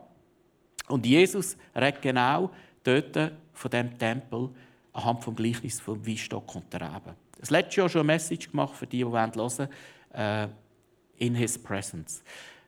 Und 0.87 1.05
Jesus 1.05 1.55
redet 1.75 2.01
genau 2.01 2.49
dort 2.83 3.31
von 3.53 3.71
dem 3.71 3.97
Tempel 3.97 4.49
anhand 4.93 5.23
vom 5.23 5.35
Gleichnis 5.35 5.79
vom 5.79 6.05
Weinstock 6.05 6.55
und 6.55 6.71
der 6.73 6.81
Reben. 6.81 7.15
Das 7.39 7.49
letzte 7.49 7.81
Jahr 7.81 7.89
schon 7.89 8.01
eine 8.01 8.07
Message 8.07 8.49
gemacht 8.51 8.75
für 8.75 8.87
die, 8.87 8.97
die 8.97 9.05
hören 9.05 9.35
wollen. 9.35 9.69
Äh, 10.11 10.47
in 11.19 11.35
his 11.35 11.57
presence. 11.57 12.23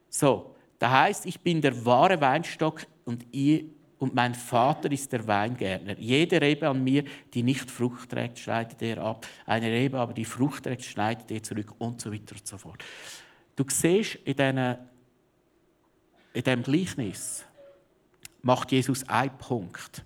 So, 0.10 0.56
da 0.78 0.92
heißt, 0.92 1.26
ich 1.26 1.40
bin 1.40 1.62
der 1.62 1.86
wahre 1.86 2.20
Weinstock 2.22 2.86
und 3.06 3.26
ihr 3.32 3.64
und 3.98 4.16
mein 4.16 4.34
Vater 4.34 4.92
ist 4.92 5.12
der 5.12 5.28
Weingärtner. 5.28 5.96
Jede 6.00 6.42
Rebe 6.42 6.68
an 6.68 6.84
mir, 6.84 7.04
die 7.36 7.44
nicht 7.44 7.70
Frucht 7.70 8.10
trägt, 8.10 8.40
schneidet 8.40 8.82
er 8.82 8.98
ab. 8.98 9.28
Eine 9.46 9.68
Rebe 9.68 10.00
aber, 10.00 10.12
die 10.12 10.26
Frucht 10.26 10.64
trägt, 10.64 10.84
schneidet 10.84 11.30
er 11.30 11.44
zurück 11.44 11.76
und 11.78 12.02
so 12.02 12.12
weiter 12.12 12.36
und 12.36 12.48
so 12.48 12.58
fort. 12.58 12.84
Du 13.56 13.64
siehst 13.68 14.16
in 14.26 14.36
diesem 16.34 16.64
Gleichnis, 16.64 17.46
macht 18.42 18.72
Jesus 18.72 19.08
einen 19.08 19.38
Punkt. 19.38 20.04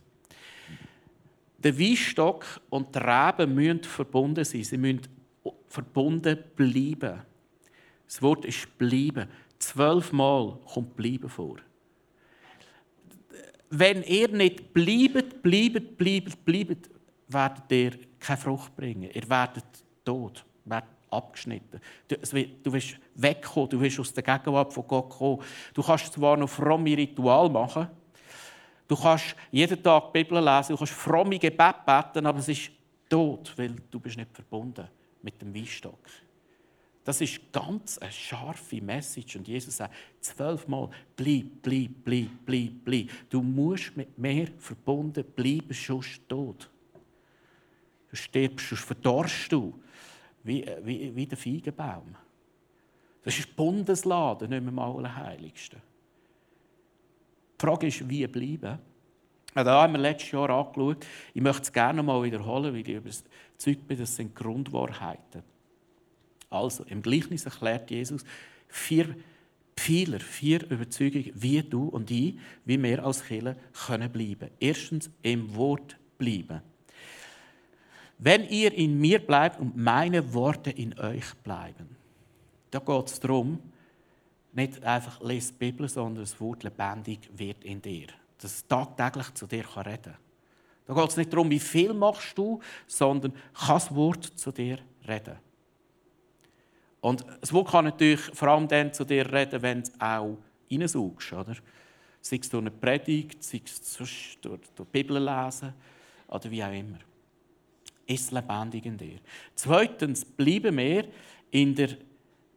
Der 1.57 1.79
Weinstock 1.79 2.45
und 2.69 2.93
die 2.93 2.99
Reben 2.99 3.55
müssen 3.55 3.83
verbunden 3.83 4.45
sein. 4.45 4.63
Sie 4.63 4.77
müssen 4.77 5.01
verbunden 5.67 6.37
bleiben. 6.55 7.21
Das 8.05 8.21
Wort 8.21 8.45
ist 8.45 8.77
bleiben. 8.77 9.27
Zwölfmal 9.57 10.59
kommt 10.65 10.95
bleiben 10.95 11.29
vor. 11.29 11.57
Wenn 13.69 14.03
ihr 14.03 14.29
nicht 14.29 14.73
bleibt, 14.73 15.41
bleibt, 15.41 15.97
bleibt, 15.97 16.45
bleibt, 16.45 16.89
werdet 17.27 17.71
ihr 17.71 17.91
keine 18.19 18.37
Frucht 18.37 18.75
bringen. 18.75 19.09
Ihr 19.11 19.27
werdet 19.29 19.65
tot, 20.03 20.45
werdet 20.65 20.89
abgeschnitten. 21.09 21.81
Du, 22.07 22.15
du 22.63 22.73
wirst 22.73 22.97
wegkommen, 23.15 23.69
du 23.69 23.81
wirst 23.81 23.99
aus 23.99 24.13
der 24.13 24.23
Gegenwart 24.23 24.73
von 24.73 24.87
Gott 24.87 25.09
kommen. 25.09 25.41
Du 25.73 25.81
kannst 25.81 26.13
zwar 26.13 26.37
noch 26.37 26.49
fromme 26.49 26.95
Ritual 26.95 27.49
machen, 27.49 27.87
du 28.87 28.95
kannst 28.95 29.35
jeden 29.51 29.81
Tag 29.81 30.11
die 30.13 30.23
Bibel 30.23 30.43
lesen, 30.43 30.73
du 30.73 30.77
kannst 30.77 30.93
fromme 30.93 31.39
Gebet 31.39 31.85
beten, 31.85 32.25
aber 32.25 32.39
es 32.39 32.47
ist 32.47 32.71
tot, 33.09 33.53
weil 33.57 33.75
du 33.89 33.99
bist 33.99 34.17
nicht 34.17 34.31
verbunden 34.33 34.87
mit 35.21 35.41
dem 35.41 35.53
Weinstock. 35.53 35.99
Das 37.05 37.21
ist 37.21 37.39
ganz 37.53 37.99
eine 37.99 38.11
scharfe 38.11 38.81
Message. 38.81 39.35
Und 39.35 39.47
Jesus 39.47 39.77
sagt 39.77 39.93
zwölfmal: 40.19 40.89
bleib, 41.15 41.45
bleib, 41.61 41.91
bleib, 42.03 42.29
bleib, 42.45 42.71
bleib. 42.83 43.09
Du 43.29 43.43
musst 43.43 43.95
mit 43.95 44.17
mir 44.17 44.47
verbunden 44.57 45.23
bleiben, 45.23 45.71
sonst 45.71 46.27
tot. 46.27 46.67
Du 48.09 48.15
stirbst, 48.15 48.69
sonst 48.69 48.85
verdorrst 48.85 49.51
du, 49.51 49.79
wie, 50.43 50.65
wie, 50.81 51.15
wie 51.15 51.27
der 51.27 51.37
Feigenbaum. 51.37 52.15
Das 53.23 53.37
ist 53.37 53.55
Bundesladen, 53.55 54.49
nicht 54.49 54.61
mehr 54.61 54.69
am 54.69 54.79
Allerheiligsten. 54.79 55.81
Die 57.59 57.65
Frage 57.65 57.87
ist, 57.87 58.07
wie 58.09 58.27
bleiben? 58.27 58.79
Da 59.53 59.81
haben 59.81 59.93
wir 59.93 59.99
letztes 59.99 60.31
Jahr 60.31 60.49
angeschaut. 60.49 61.05
Ich 61.33 61.41
möchte 61.41 61.61
es 61.61 61.71
gerne 61.71 62.03
mal 62.03 62.21
wiederholen, 62.23 62.73
weil 62.73 62.81
ich 62.81 62.89
überzeugt 62.89 63.87
bin, 63.87 63.97
das 63.97 64.15
sind 64.15 64.35
Grundwahrheiten. 64.35 65.43
Also, 66.49 66.83
im 66.83 67.01
Gleichnis 67.01 67.45
erklärt 67.45 67.89
Jesus 67.89 68.23
vier 68.67 69.15
Pfeiler, 69.75 70.19
vier 70.19 70.69
Überzeugungen, 70.69 71.31
wie 71.35 71.61
du 71.61 71.87
und 71.87 72.11
ich, 72.11 72.37
wie 72.65 72.81
wir 72.81 73.05
als 73.05 73.23
Kirche 73.25 73.55
können 73.85 74.11
bleiben. 74.11 74.49
Erstens, 74.59 75.09
im 75.21 75.55
Wort 75.55 75.97
bleiben. 76.17 76.61
Wenn 78.17 78.47
ihr 78.47 78.73
in 78.73 78.99
mir 78.99 79.19
bleibt 79.19 79.59
und 79.59 79.75
meine 79.75 80.33
Worte 80.33 80.71
in 80.71 80.97
euch 80.99 81.33
bleiben, 81.43 81.95
da 82.71 82.79
geht 82.79 83.07
es 83.07 83.19
darum, 83.19 83.59
nicht 84.55 84.83
einfach 84.83 85.21
lest 85.21 85.53
die 85.53 85.57
Bibel, 85.57 85.87
sondern 85.87 86.23
das 86.23 86.39
Wort 86.39 86.63
lebendig 86.63 87.29
wird 87.35 87.63
in 87.63 87.81
dir. 87.81 88.07
Dass 88.37 88.53
es 88.53 88.67
tagtäglich 88.67 89.33
zu 89.33 89.47
dir 89.47 89.65
reden 89.77 90.03
kann. 90.03 90.17
Da 90.85 90.93
geht 90.93 91.09
es 91.09 91.17
nicht 91.17 91.33
darum, 91.33 91.49
wie 91.49 91.59
viel 91.59 91.93
machst 91.93 92.37
du, 92.37 92.59
sondern 92.85 93.33
kann 93.53 93.75
das 93.75 93.93
Wort 93.93 94.23
zu 94.23 94.51
dir 94.51 94.79
reden. 95.07 95.37
Und 97.01 97.25
das 97.41 97.53
Wort 97.53 97.69
kann 97.69 97.85
natürlich 97.85 98.21
vor 98.21 98.47
allem 98.47 98.67
dann 98.67 98.93
zu 98.93 99.03
dir 99.03 99.31
reden, 99.31 99.61
wenn 99.61 99.83
du 99.83 99.91
auch 99.99 100.37
reinsaugst. 100.71 101.33
Oder? 101.33 101.55
Sei 102.21 102.39
es 102.41 102.49
durch 102.49 102.61
eine 102.61 102.71
Predigt, 102.71 103.43
sei 103.43 103.61
es 103.63 103.97
durch, 103.97 104.37
durch 104.41 104.61
die 104.77 104.83
Bibel 104.91 105.23
lesen 105.23 105.73
oder 106.27 106.49
wie 106.49 106.63
auch 106.63 106.73
immer. 106.73 106.99
Ist 108.07 108.31
lebendig 108.31 108.85
in 108.85 108.97
dir. 108.97 109.19
Zweitens, 109.55 110.25
bleiben 110.25 110.77
wir 110.77 111.07
in 111.51 111.75
der, 111.75 111.89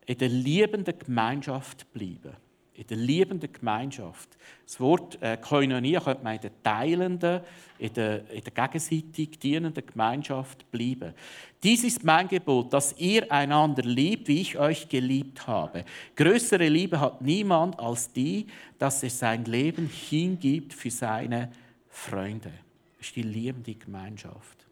in 0.08 0.18
der 0.18 0.28
liebenden 0.28 0.98
Gemeinschaft 0.98 1.92
bleiben 1.92 2.34
in 2.78 2.86
der 2.86 2.96
liebenden 2.96 3.52
Gemeinschaft. 3.52 4.38
Das 4.64 4.78
Wort 4.78 5.20
äh, 5.20 5.36
Koinonia 5.36 5.98
könnte 5.98 6.22
man 6.22 6.36
in 6.36 6.42
der 6.42 6.62
teilenden, 6.62 7.40
in 7.76 7.92
der, 7.92 8.30
in 8.30 8.40
der 8.40 8.52
gegenseitig 8.52 9.36
dienenden 9.40 9.84
Gemeinschaft 9.84 10.70
bleiben. 10.70 11.12
Dies 11.60 11.82
ist 11.82 12.04
mein 12.04 12.28
Gebot, 12.28 12.72
dass 12.72 12.96
ihr 12.96 13.32
einander 13.32 13.82
liebt, 13.82 14.28
wie 14.28 14.42
ich 14.42 14.56
euch 14.56 14.88
geliebt 14.88 15.48
habe. 15.48 15.84
Größere 16.14 16.68
Liebe 16.68 17.00
hat 17.00 17.20
niemand 17.20 17.80
als 17.80 18.12
die, 18.12 18.46
dass 18.78 19.02
er 19.02 19.10
sein 19.10 19.44
Leben 19.44 19.88
hingibt 19.88 20.72
für 20.72 20.92
seine 20.92 21.50
Freunde. 21.88 22.52
Das 22.96 23.08
ist 23.08 23.16
die 23.16 23.22
liebende 23.22 23.74
Gemeinschaft. 23.74 24.68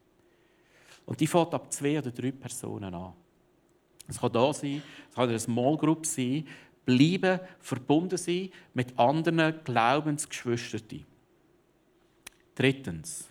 Und 1.07 1.19
die 1.19 1.27
fängt 1.27 1.55
ab 1.55 1.73
zwei 1.73 1.99
oder 1.99 2.13
drei 2.13 2.31
Personen 2.31 2.95
an. 2.95 3.15
Es 4.09 4.21
kann 4.21 4.33
da 4.33 4.53
sein, 4.53 4.83
es 5.11 5.15
kann 5.15 5.29
eine 5.29 5.39
Small 5.39 5.77
Group 5.77 6.07
sein, 6.07 6.47
bleiben, 6.85 7.41
verbunden 7.59 8.17
sein 8.17 8.51
mit 8.75 8.99
anderen 8.99 9.55
Glaubensgeschwistern. 9.65 11.05
Drittens, 12.55 13.29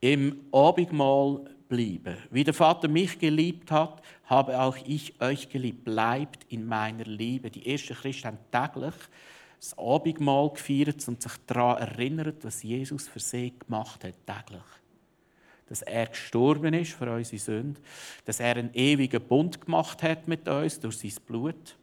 im 0.00 0.40
Abendmahl 0.52 1.44
bleiben. 1.68 2.16
Wie 2.30 2.44
der 2.44 2.54
Vater 2.54 2.88
mich 2.88 3.18
geliebt 3.18 3.70
hat, 3.70 4.02
habe 4.24 4.60
auch 4.60 4.76
ich 4.86 5.20
euch 5.20 5.48
geliebt. 5.48 5.84
Bleibt 5.84 6.44
in 6.48 6.66
meiner 6.66 7.04
Liebe. 7.04 7.50
Die 7.50 7.70
ersten 7.70 7.94
Christen 7.94 8.28
haben 8.28 8.38
täglich 8.50 8.94
das 9.58 9.78
Abendmahl 9.78 10.50
gefeiert 10.50 11.06
und 11.08 11.22
sich 11.22 11.32
daran 11.46 11.78
erinnert, 11.78 12.44
was 12.44 12.62
Jesus 12.62 13.08
für 13.08 13.20
sie 13.20 13.54
gemacht 13.58 14.04
hat. 14.04 14.14
Täglich. 14.26 14.62
Dass 15.66 15.82
er 15.82 16.06
gestorben 16.06 16.74
ist 16.74 16.92
für 16.92 17.10
unsere 17.10 17.38
Sünden, 17.38 17.82
dass 18.24 18.40
er 18.40 18.56
einen 18.56 18.74
ewigen 18.74 19.22
Bund 19.22 19.60
gemacht 19.60 20.02
hat 20.02 20.28
mit 20.28 20.48
uns 20.48 20.78
durch 20.80 20.98
sein 20.98 21.14
Blut 21.26 21.76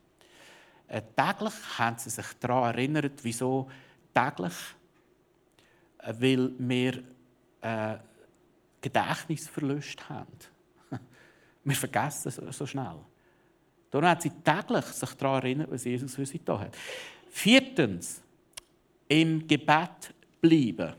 äh, 0.92 1.02
täglich 1.16 1.54
haben 1.78 1.98
sie 1.98 2.10
sich 2.10 2.26
daran 2.42 2.76
erinnert, 2.76 3.14
wieso 3.24 3.70
täglich? 4.14 4.54
Äh, 6.00 6.14
weil 6.20 6.52
wir 6.58 7.04
äh, 7.62 7.98
Gedächtnisverlust 8.82 10.10
haben. 10.10 10.38
wir 11.64 11.76
vergessen 11.76 12.30
so, 12.30 12.52
so 12.52 12.66
schnell. 12.66 12.98
Darum 13.90 14.10
haben 14.10 14.20
sie 14.20 14.32
täglich 14.44 14.86
sich 14.86 15.14
daran 15.14 15.44
erinnert, 15.44 15.72
was 15.72 15.86
Jesus 15.86 16.14
für 16.14 16.26
sie 16.26 16.42
da 16.44 16.60
hat. 16.60 16.76
Viertens, 17.30 18.22
im 19.08 19.48
Gebet 19.48 20.14
bleiben. 20.42 20.94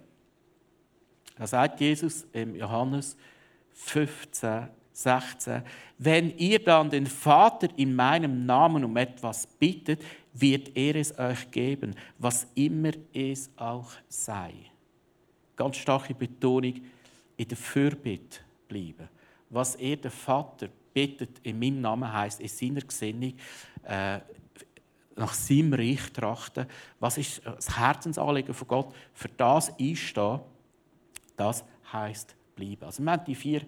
Da 1.36 1.46
sagt 1.46 1.80
Jesus 1.80 2.26
im 2.32 2.54
Johannes 2.54 3.16
15, 3.72 4.68
16. 4.92 5.62
Wenn 5.98 6.36
ihr 6.36 6.62
dann 6.62 6.90
den 6.90 7.06
Vater 7.06 7.68
in 7.76 7.94
meinem 7.94 8.44
Namen 8.44 8.84
um 8.84 8.96
etwas 8.96 9.46
bittet, 9.46 10.02
wird 10.34 10.76
er 10.76 10.96
es 10.96 11.18
euch 11.18 11.50
geben, 11.50 11.94
was 12.18 12.46
immer 12.54 12.92
es 13.12 13.50
auch 13.56 13.90
sei. 14.08 14.52
Ganz 15.56 15.76
starke 15.76 16.14
Betonung 16.14 16.80
in 17.36 17.48
der 17.48 17.56
Fürbitte 17.56 18.40
bleiben. 18.68 19.08
Was 19.50 19.74
er 19.76 19.96
der 19.96 20.10
Vater 20.10 20.68
bittet 20.92 21.40
in 21.42 21.58
meinem 21.58 21.80
Namen 21.80 22.12
heißt 22.12 22.40
in 22.40 22.48
seiner 22.48 22.80
Gesinnung 22.80 23.34
äh, 23.84 24.20
nach 25.16 25.34
seinem 25.34 25.74
Reich 25.74 26.10
trachten. 26.12 26.66
Was 26.98 27.18
ist 27.18 27.42
das 27.44 27.78
Herzensanliegen 27.78 28.54
von 28.54 28.68
Gott? 28.68 28.94
Für 29.12 29.28
das 29.28 29.78
einstehen, 29.78 30.40
das 31.36 31.64
heißt 31.92 32.34
bleiben. 32.54 32.84
Also 32.84 33.02
wir 33.02 33.12
haben 33.12 33.24
die 33.24 33.34
vier 33.34 33.62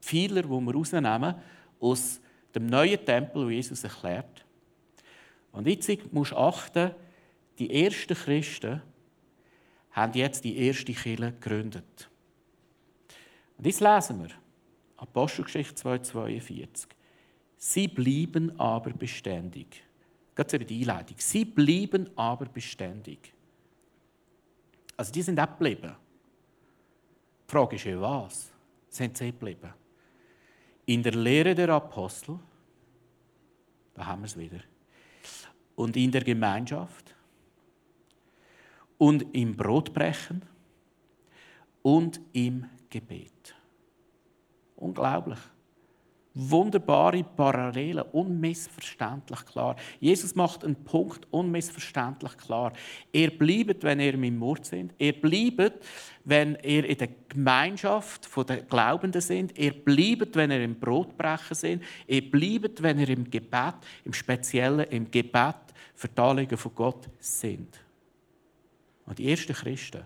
Pfeiler, 0.00 0.42
die 0.42 0.48
wir 0.48 0.74
rausnehmen 0.74 1.34
aus 1.80 2.20
dem 2.54 2.66
neuen 2.66 3.04
Tempel, 3.04 3.46
wo 3.46 3.50
Jesus 3.50 3.84
erklärt. 3.84 4.44
Und 5.52 5.66
jetzt 5.66 6.12
musst 6.12 6.32
du 6.32 6.36
achten, 6.36 6.92
die 7.58 7.84
ersten 7.84 8.14
Christen 8.14 8.82
haben 9.92 10.12
jetzt 10.14 10.44
die 10.44 10.56
erste 10.56 10.92
Kirche 10.92 11.32
gegründet. 11.32 12.10
Und 13.56 13.66
jetzt 13.66 13.80
lesen 13.80 14.22
wir 14.22 14.30
Apostelgeschichte 14.96 15.74
2,42. 15.74 16.86
Sie 17.56 17.88
blieben 17.88 18.58
aber 18.58 18.90
beständig 18.90 19.84
Ganz 20.34 20.52
eben 20.52 20.66
die 20.66 20.80
Einleitung. 20.80 21.16
Sie 21.18 21.44
blieben 21.44 22.10
aber 22.16 22.46
beständig. 22.46 23.32
Also 24.96 25.12
die 25.12 25.22
sind 25.22 25.38
auch 25.38 25.46
geblieben. 25.46 25.94
Die 27.54 27.58
Frage 27.60 27.76
ist 27.76 27.84
ja, 27.84 28.00
was 28.00 28.52
sind 28.88 29.16
sie 29.16 29.30
geblieben? 29.30 29.72
In 30.86 31.04
der 31.04 31.14
Lehre 31.14 31.54
der 31.54 31.68
Apostel, 31.68 32.36
da 33.94 34.06
haben 34.06 34.22
wir 34.22 34.26
es 34.26 34.36
wieder, 34.36 34.58
und 35.76 35.96
in 35.96 36.10
der 36.10 36.24
Gemeinschaft 36.24 37.14
und 38.98 39.32
im 39.32 39.56
Brotbrechen 39.56 40.42
und 41.82 42.20
im 42.32 42.68
Gebet. 42.90 43.54
Unglaublich 44.74 45.38
wunderbare 46.34 47.22
Parallelen, 47.22 48.04
unmissverständlich 48.12 49.44
klar. 49.46 49.76
Jesus 50.00 50.34
macht 50.34 50.64
einen 50.64 50.74
Punkt 50.74 51.26
unmissverständlich 51.30 52.36
klar. 52.36 52.72
Er 53.12 53.30
bleibt, 53.30 53.84
wenn 53.84 54.00
er 54.00 54.14
im 54.14 54.36
Mord 54.36 54.66
sind. 54.66 54.92
Er 54.98 55.12
bleibt, 55.12 55.84
wenn 56.24 56.56
er 56.56 56.84
in 56.84 56.98
der 56.98 57.08
Gemeinschaft 57.28 58.28
der 58.48 58.62
Glaubenden 58.62 59.20
sind. 59.20 59.56
Er 59.56 59.72
bleibt, 59.72 60.34
wenn 60.34 60.50
er 60.50 60.62
im 60.62 60.78
Brotbrechen 60.78 61.54
sind. 61.54 61.82
Er 62.06 62.22
bleibt, 62.22 62.82
wenn 62.82 62.98
er 62.98 63.08
im 63.08 63.30
Gebet, 63.30 63.74
im 64.04 64.12
Speziellen 64.12 64.88
im 64.88 65.10
Gebet 65.10 65.54
für 65.94 66.08
die 66.08 66.56
von 66.56 66.74
Gott 66.74 67.08
sind. 67.20 67.80
Und 69.06 69.18
die 69.18 69.30
ersten 69.30 69.52
Christen 69.52 70.02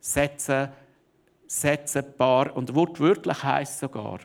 setzen, 0.00 0.68
setzen 1.46 2.04
paar, 2.16 2.54
und 2.54 2.74
wortwörtlich 2.74 3.42
heisst 3.42 3.80
sogar, 3.80 4.20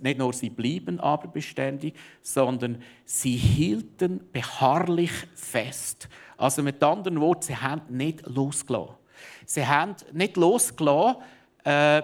nicht 0.00 0.18
nur 0.18 0.32
sie 0.32 0.50
blieben 0.50 0.98
aber 1.00 1.28
beständig, 1.28 1.94
sondern 2.22 2.82
sie 3.04 3.36
hielten 3.36 4.20
beharrlich 4.32 5.12
fest. 5.34 6.08
Also 6.36 6.62
mit 6.62 6.82
anderen 6.82 7.20
Worten, 7.20 7.42
sie 7.42 7.56
haben 7.56 7.96
nicht 7.96 8.26
losgelassen. 8.26 8.96
Sie 9.44 9.66
haben 9.66 9.94
nicht 10.12 10.36
losgelassen, 10.36 11.22
äh, 11.64 12.02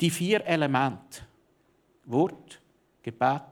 die 0.00 0.10
vier 0.10 0.46
Elemente. 0.46 1.22
Wort, 2.04 2.60
Gebet, 3.02 3.42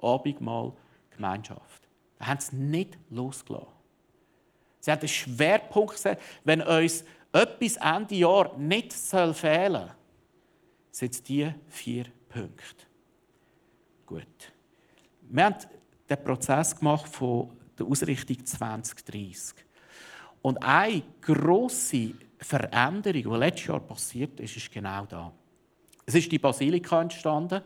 Abendmahl, 0.00 0.72
Gemeinschaft. 1.10 1.88
Da 2.18 2.26
haben 2.26 2.40
sie 2.40 2.56
nicht 2.56 2.98
losgelassen. 3.10 3.68
Sie 4.80 4.90
haben 4.90 5.00
den 5.00 5.08
Schwerpunkt 5.08 5.92
gesetzt, 5.92 6.22
wenn 6.44 6.62
uns 6.62 7.04
etwas 7.32 7.76
Ende 7.76 8.14
Jahr 8.14 8.56
nicht 8.56 8.92
fehlen 8.92 9.34
soll, 9.34 9.90
sind 10.90 11.12
es 11.12 11.22
diese 11.22 11.54
vier 11.68 12.06
Punkte. 12.28 12.89
Gut. 14.10 14.52
Wir 15.28 15.44
haben 15.44 15.54
den 16.08 16.24
Prozess 16.24 16.76
gemacht 16.76 17.06
von 17.06 17.48
der 17.78 17.86
Ausrichtung 17.86 18.44
2030. 18.44 19.54
Und 20.42 20.60
eine 20.60 21.04
grosse 21.20 22.14
Veränderung, 22.38 23.22
die 23.34 23.38
letztes 23.38 23.66
Jahr 23.68 23.78
passiert 23.78 24.40
ist, 24.40 24.56
ist 24.56 24.72
genau 24.72 25.06
da. 25.06 25.30
Es 26.04 26.16
ist 26.16 26.32
die 26.32 26.40
Basilika 26.40 27.00
entstanden, 27.00 27.62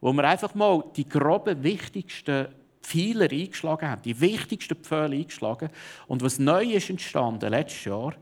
wo 0.00 0.12
wir 0.12 0.24
einfach 0.24 0.52
mal 0.56 0.82
die 0.96 1.08
groben, 1.08 1.62
wichtigsten 1.62 2.48
Pfeiler 2.82 3.30
eingeschlagen 3.30 3.88
haben, 3.88 4.02
die 4.02 4.20
wichtigsten 4.20 4.82
Pfähle 4.82 5.14
eingeschlagen. 5.14 5.70
Und 6.08 6.22
was 6.22 6.40
neu 6.40 6.64
ist 6.64 6.90
entstanden 6.90 7.50
letztes 7.50 7.84
Jahr, 7.84 8.16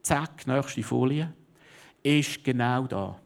zack, 0.00 0.46
nächste 0.46 0.82
Folie, 0.82 1.30
ist 2.02 2.42
genau 2.42 2.86
da. 2.86 3.20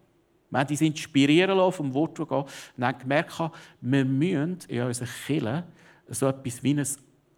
Wir 0.51 0.61
haben 0.61 0.71
uns 0.71 0.81
inspirieren 0.81 1.57
lassen 1.57 1.77
vom 1.77 1.95
Wort, 1.95 2.19
das 2.19 2.29
geht, 2.29 2.77
und 2.77 2.85
haben 2.85 2.99
gemerkt, 2.99 3.41
wir 3.81 4.05
müssen 4.05 4.59
in 4.69 4.83
unseren 4.83 5.09
Kirchen 5.27 5.63
so 6.09 6.29
etwas 6.29 6.63
wie 6.63 6.75
ein 6.75 6.87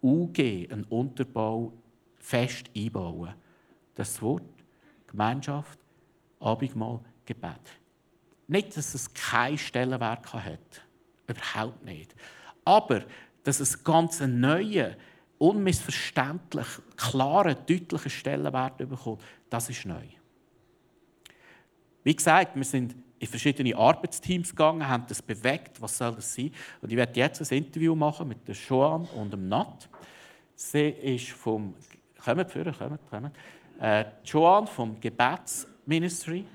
UG, 0.01 0.39
einen 0.71 0.85
Unterbau, 0.89 1.73
fest 2.17 2.69
einbauen. 2.75 3.33
Das 3.95 4.21
Wort, 4.21 4.43
Gemeinschaft, 5.07 5.79
Abendmahl, 6.39 6.99
Gebet. 7.25 7.59
Nicht, 8.47 8.77
dass 8.77 8.93
es 8.93 9.13
kein 9.13 9.57
Stellenwerk 9.57 10.33
hat. 10.33 10.81
Überhaupt 11.27 11.83
nicht. 11.85 12.15
Aber, 12.65 13.03
dass 13.43 13.59
es 13.59 13.83
ganz 13.83 14.21
einen 14.21 14.39
neuen, 14.39 14.95
unmissverständlich, 15.37 16.67
klaren, 16.95 17.55
deutlichen 17.67 18.09
Stellenwert 18.09 18.77
bekommt, 18.77 19.21
das 19.49 19.69
ist 19.69 19.85
neu. 19.85 20.05
Wie 22.03 22.15
gesagt, 22.15 22.55
wir 22.55 22.63
sind 22.63 22.95
in 23.19 23.27
verschiedene 23.27 23.75
Arbeitsteams 23.75 24.51
gegangen, 24.51 24.87
haben 24.87 25.03
das 25.07 25.21
bewegt, 25.21 25.81
was 25.81 25.97
soll 25.97 26.15
das 26.15 26.33
sein. 26.33 26.51
Und 26.81 26.91
ich 26.91 26.97
werde 26.97 27.19
jetzt 27.19 27.41
ein 27.51 27.57
Interview 27.57 27.95
machen 27.95 28.27
mit 28.27 28.47
der 28.47 28.55
Joan 28.55 29.05
und 29.15 29.31
dem 29.31 29.47
Nat. 29.49 29.89
Sie 30.55 30.89
ist 30.89 31.29
vom, 31.31 31.73
kommt 32.23 32.51
führen, 32.51 32.73
kommt, 32.77 33.09
kommt. 33.09 33.31
Äh, 33.79 34.05
Joan 34.23 34.67
vom 34.67 34.99
Gebetsministry, 34.99 36.45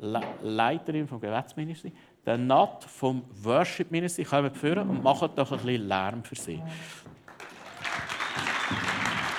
Le 0.00 0.20
Leiterin 0.42 1.08
vom 1.08 1.20
Gebetsministry, 1.20 1.92
der 2.24 2.38
Nat 2.38 2.84
vom 2.84 3.24
Worship 3.42 3.90
Ministry, 3.90 4.24
kommt 4.24 4.56
führen 4.56 4.88
und 4.88 5.02
machen 5.02 5.30
doch 5.34 5.50
ein 5.50 5.58
bisschen 5.58 5.88
Lärm 5.88 6.22
für 6.22 6.36
sie. 6.36 6.62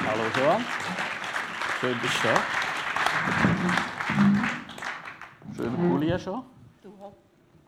Hallo 0.06 0.24
Joan, 0.38 0.66
schön 1.80 1.98
bist 2.02 2.24
du 2.24 2.28
da. 2.28 3.99
Schöner 5.60 5.90
Pulli 5.90 6.18
schon. 6.18 6.44
Du 6.82 6.94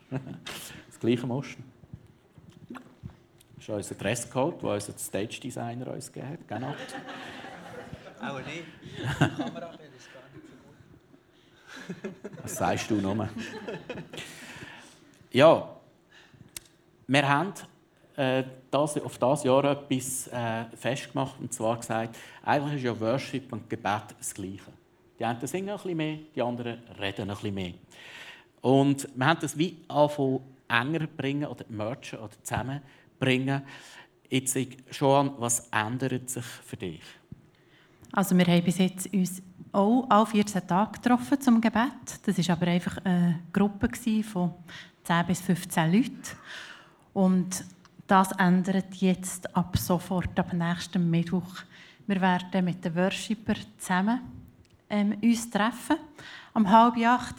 Das 0.10 0.98
gleiche 0.98 1.28
Moschen. 1.28 1.62
Das 2.70 3.64
ist 3.64 3.70
unser 3.70 3.96
Dresscode, 3.96 4.62
den 4.62 4.70
unser 4.70 4.98
Stage 4.98 5.42
Designer 5.42 5.88
uns 5.92 6.10
gegeben 6.10 6.32
hat. 6.32 6.48
Genau. 6.48 6.74
Auch 8.22 8.40
nicht. 8.46 8.64
Die 8.94 9.44
Kamera 9.44 9.72
ist 9.72 10.10
gar 10.14 10.24
nicht 10.32 10.48
so 10.48 10.56
gut. 12.06 12.14
Was 12.44 12.56
sagst 12.56 12.90
du 12.90 12.96
nochmal? 12.96 13.30
Ja, 15.34 15.76
wir 17.08 17.28
haben 17.28 17.54
äh, 18.16 18.46
das, 18.70 19.02
auf 19.02 19.18
das 19.18 19.44
Jahr 19.44 19.66
etwas 19.66 20.28
äh, 20.28 20.66
festgemacht 20.78 21.38
und 21.42 21.54
zwar 21.54 21.78
gesagt, 21.78 22.16
eigentlich 22.42 22.76
ist 22.76 22.84
ja 22.84 22.98
Worship 22.98 23.52
und 23.52 23.70
Gebet 23.70 24.16
das 24.18 24.34
Gleiche. 24.34 24.72
Die 25.22 25.26
einen 25.26 25.46
singen 25.46 25.70
ein 25.70 25.76
bisschen 25.76 25.98
mehr, 25.98 26.18
die 26.36 26.42
anderen 26.42 26.80
reden 27.00 27.30
ein 27.30 27.36
bisschen 27.36 27.54
mehr. 27.54 27.74
Und 28.62 29.08
wir 29.14 29.26
haben 29.28 29.40
das 29.40 29.56
wie 29.56 29.78
anfangen 29.88 30.40
enger 30.68 31.06
bringen 31.06 31.46
oder 31.46 31.64
mergen 31.70 32.18
oder 32.18 32.32
zusammenbringen. 32.42 33.62
Jetzt, 34.32 34.58
schon, 34.90 35.34
was 35.38 35.68
ändert 35.70 36.28
sich 36.28 36.44
für 36.44 36.76
dich? 36.76 37.04
Also 38.12 38.36
wir 38.36 38.48
haben 38.48 38.64
bis 38.64 38.80
jetzt 38.80 39.14
uns 39.14 39.44
auch 39.72 40.08
alle 40.10 40.26
14 40.26 40.68
Tage 40.68 40.94
getroffen 40.94 41.40
zum 41.40 41.62
Gebet. 41.62 42.20
Das 42.26 42.40
war 42.40 42.56
aber 42.58 42.72
einfach 42.72 42.98
eine 43.04 43.42
Gruppe 43.54 43.90
von 44.24 44.56
10 45.04 45.26
bis 45.28 45.42
15 45.42 45.94
Leuten. 45.94 46.24
Und 47.14 47.64
das 48.08 48.32
ändert 48.40 48.96
jetzt 48.96 49.56
ab 49.56 49.78
sofort, 49.78 50.40
ab 50.40 50.52
nächsten 50.52 51.12
Mittwoch. 51.12 51.58
Wir 52.08 52.20
werden 52.20 52.66
mit 52.66 52.84
den 52.84 52.96
Worshipper 52.96 53.54
zusammen 53.78 54.41
ähm, 54.92 55.18
uns 55.22 55.50
treffen, 55.50 55.98
am 56.54 56.70
halb 56.70 56.98
acht 56.98 57.38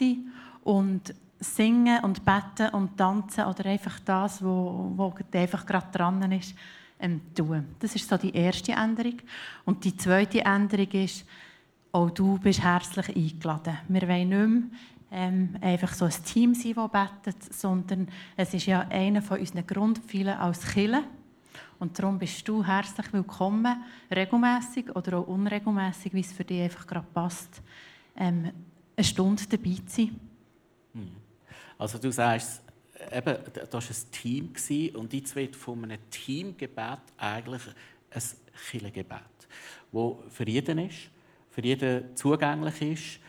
und 0.65 1.15
singen 1.39 2.03
und 2.03 2.25
beten 2.25 2.75
und 2.75 2.97
tanzen 2.97 3.45
oder 3.45 3.67
einfach 3.67 4.01
das, 4.01 4.43
wo, 4.43 4.93
wo 4.97 5.15
einfach 5.33 5.67
gerade 5.67 5.87
dran 5.93 6.33
ist, 6.33 6.55
ähm, 6.99 7.21
tun. 7.35 7.67
Das 7.79 7.95
ist 7.95 8.09
so 8.09 8.17
die 8.17 8.35
erste 8.35 8.73
Änderung. 8.73 9.19
Und 9.65 9.85
die 9.85 9.97
zweite 9.97 10.45
Änderung 10.45 10.91
ist, 10.93 11.27
auch 11.91 12.11
du 12.11 12.39
bist 12.39 12.63
herzlich 12.63 13.09
eingeladen. 13.15 13.77
Wir 13.89 14.09
wollen 14.09 14.29
nicht 14.29 14.71
mehr 14.71 14.81
ähm, 15.11 15.57
einfach 15.61 15.93
so 15.93 16.07
ein 16.07 16.25
Team 16.25 16.55
sein, 16.55 16.75
das 16.75 16.91
betet, 16.91 17.55
sondern 17.55 18.09
es 18.37 18.55
ist 18.55 18.67
ja 18.67 18.87
einer 18.89 19.21
von 19.21 19.39
unseren 19.39 19.67
Grundpfeilen 19.67 20.39
als 20.39 20.65
Killer. 20.65 21.03
Und 21.79 21.99
darum 21.99 22.19
bist 22.19 22.47
du 22.47 22.65
herzlich 22.65 23.13
willkommen, 23.13 23.85
regelmäßig 24.11 24.95
oder 24.95 25.19
auch 25.19 25.27
unregelmäßig, 25.27 26.15
wie 26.15 26.21
es 26.21 26.33
für 26.33 26.45
dich 26.45 26.63
einfach 26.63 26.87
gerade 26.87 27.07
passt, 27.13 27.63
ähm, 28.17 28.53
eine 28.97 29.05
Stunde 29.05 29.43
dabei 29.49 29.77
zu 29.87 29.97
sein. 29.97 30.21
Hm. 30.95 31.11
Also 31.79 31.99
du 31.99 32.13
sagst, 32.13 32.63
eben, 33.11 33.37
das 33.55 33.73
war 33.73 33.81
ein 33.81 34.13
Team 34.13 34.53
und 34.95 35.13
jetzt 35.13 35.35
wird 35.35 35.57
von 35.57 35.85
einem 35.85 35.99
Teamgebet 36.11 37.01
eigentlich 37.17 37.63
ein 38.11 38.23
Kirchengebet, 38.71 39.49
das 39.93 40.17
für 40.31 40.49
jeden 40.49 40.79
ist, 40.79 41.11
für 41.51 41.63
jeden 41.63 42.17
zugänglich 42.17 42.83
ist, 42.83 43.21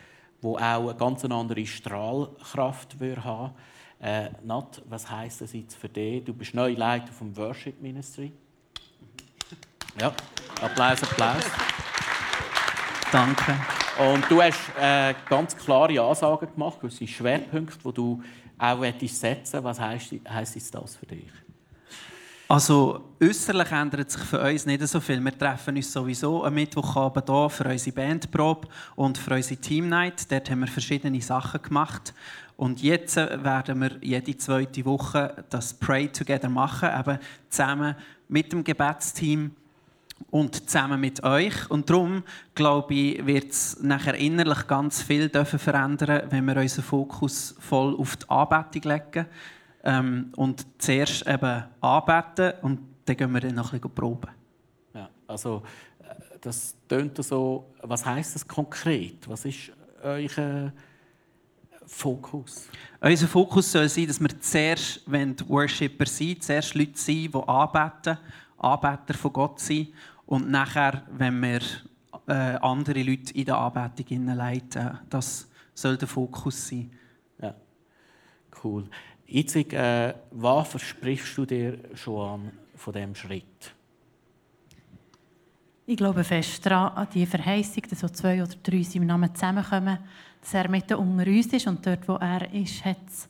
wo 0.42 0.58
auch 0.58 0.90
eine 0.90 0.96
ganz 0.96 1.26
andere 1.26 1.66
Strahlkraft 1.66 2.96
haben 3.24 3.52
äh, 4.04 4.30
Nat, 4.44 4.82
was 4.90 5.10
heisst 5.10 5.42
das 5.42 5.54
jetzt 5.54 5.76
für 5.76 5.88
dich? 5.88 6.24
Du 6.26 6.34
bist 6.34 6.54
neu 6.54 6.74
Leiter 6.74 7.12
vom 7.12 7.36
Worship 7.38 7.82
Ministry. 7.82 8.32
Ja, 10.00 10.12
Applaus, 10.60 11.04
Applaus. 11.04 11.44
Danke. 13.12 13.56
Und 14.00 14.26
du 14.28 14.42
hast 14.42 14.60
äh, 14.82 15.14
ganz 15.30 15.56
klare 15.56 16.02
Ansagen 16.02 16.52
gemacht, 16.52 16.82
gewisse 16.82 17.08
Schwerpunkte, 17.08 17.78
die 17.86 17.94
du 17.94 18.24
auch 18.58 18.84
setzen 19.06 19.64
Was 19.64 19.80
heisst, 19.80 20.16
heisst 20.28 20.74
das 20.74 20.96
für 20.96 21.06
dich? 21.06 21.30
Also 22.48 23.02
äußerlich 23.22 23.72
ändert 23.72 24.12
sich 24.12 24.22
für 24.22 24.42
uns 24.42 24.66
nicht 24.66 24.86
so 24.88 25.00
viel. 25.00 25.20
Wir 25.24 25.38
treffen 25.38 25.76
uns 25.76 25.92
sowieso 25.92 26.44
am 26.44 26.54
Mittwochabend 26.54 27.28
hier 27.28 27.50
für 27.50 27.70
unsere 27.70 27.96
Bandprobe 27.96 28.68
und 28.96 29.18
für 29.18 29.36
unsere 29.36 29.60
Teamnight. 29.60 30.32
Dort 30.32 30.50
haben 30.52 30.60
wir 30.60 30.68
verschiedene 30.68 31.22
Sachen 31.22 31.62
gemacht. 31.62 32.14
Und 32.64 32.82
jetzt 32.82 33.18
werden 33.18 33.82
wir 33.82 33.98
jede 34.00 34.38
zweite 34.38 34.86
Woche 34.86 35.44
das 35.50 35.74
Pray 35.74 36.08
Together 36.08 36.48
machen, 36.48 36.88
eben 36.98 37.20
zusammen 37.50 37.94
mit 38.30 38.54
dem 38.54 38.64
Gebetsteam 38.64 39.52
und 40.32 40.70
zusammen 40.70 41.02
mit 41.02 41.22
euch. 41.26 41.70
Und 41.70 41.90
darum, 41.90 42.24
glaube 42.56 42.94
ich, 42.94 43.26
wird 43.26 43.52
es 43.52 43.84
nachher 43.84 44.16
innerlich 44.16 44.66
ganz 44.66 45.02
viel 45.02 45.30
verändern, 45.30 46.22
wenn 46.30 46.46
wir 46.46 46.56
unseren 46.56 46.86
Fokus 46.86 47.54
voll 47.60 47.98
auf 47.98 48.16
die 48.16 48.30
Anbetung 48.30 48.94
legen. 48.94 49.26
Ähm, 49.84 50.32
und 50.38 50.66
zuerst 50.78 51.28
eben 51.28 51.66
anbeten 51.82 52.54
und 52.62 52.80
dann 53.04 53.18
gehen 53.18 53.34
wir 53.34 53.42
dann 53.42 53.56
noch 53.56 53.74
ein 53.74 53.82
bisschen 53.82 53.94
proben. 53.94 54.32
Ja, 54.94 55.10
also 55.28 55.64
äh, 56.00 56.38
das 56.40 56.78
tönt 56.88 57.22
so, 57.22 57.74
was 57.82 58.06
heißt 58.06 58.36
das 58.36 58.48
konkret? 58.48 59.28
Was 59.28 59.44
ist 59.44 59.74
euer 60.02 60.72
Fokus? 61.86 62.68
Unser 63.00 63.28
Fokus 63.28 63.72
soll 63.72 63.90
sein, 63.90 64.08
dass 64.08 64.20
wir 64.20 64.40
zuerst 64.40 65.02
wenn 65.06 65.36
Worshipper 65.48 66.06
sind, 66.06 66.44
zuerst 66.44 66.74
Leute 66.76 66.98
sind, 66.98 67.34
die 67.34 67.48
anbeten, 67.48 68.18
Anbeter 68.58 69.14
von 69.14 69.34
Gott 69.34 69.60
sind 69.60 69.90
und 70.26 70.50
nachher, 70.50 71.04
wenn 71.12 71.42
wir 71.42 71.62
äh, 72.28 72.56
andere 72.62 73.04
Leute 73.04 73.34
in 73.34 73.46
der 73.46 73.58
Anbetung 73.58 74.26
leiten, 74.28 75.00
das 75.10 75.50
soll 75.74 75.98
der 75.98 76.08
Fokus 76.08 76.70
sein. 76.70 76.92
Ja, 77.42 77.54
cool. 78.64 78.90
Jetzt, 79.28 79.56
äh, 79.56 80.14
was 80.32 80.68
versprichst 80.68 81.38
du 81.38 81.46
dir 81.46 81.80
schon 81.96 82.30
an 82.30 82.52
von 82.76 82.94
diesem 82.94 83.16
Schritt? 83.16 83.74
Ich 85.86 85.98
glaube 85.98 86.24
fest 86.24 86.66
daran, 86.66 86.96
an 86.96 87.08
die 87.14 87.26
Verheißung, 87.26 87.84
dass 87.90 88.00
so 88.00 88.08
zwei 88.08 88.42
oder 88.42 88.54
drei 88.64 88.78
in 88.78 88.84
seinem 88.84 89.08
Namen 89.08 89.36
zusammenkommen, 89.36 89.98
dass 90.44 90.54
er 90.56 90.70
mitten 90.70 90.96
unter 90.96 91.26
uns 91.26 91.48
ist 91.48 91.68
und 91.68 91.86
dort, 91.86 92.06
wo 92.06 92.16
er 92.16 92.54
ist, 92.54 92.84
hat 92.84 92.98
es 93.08 93.30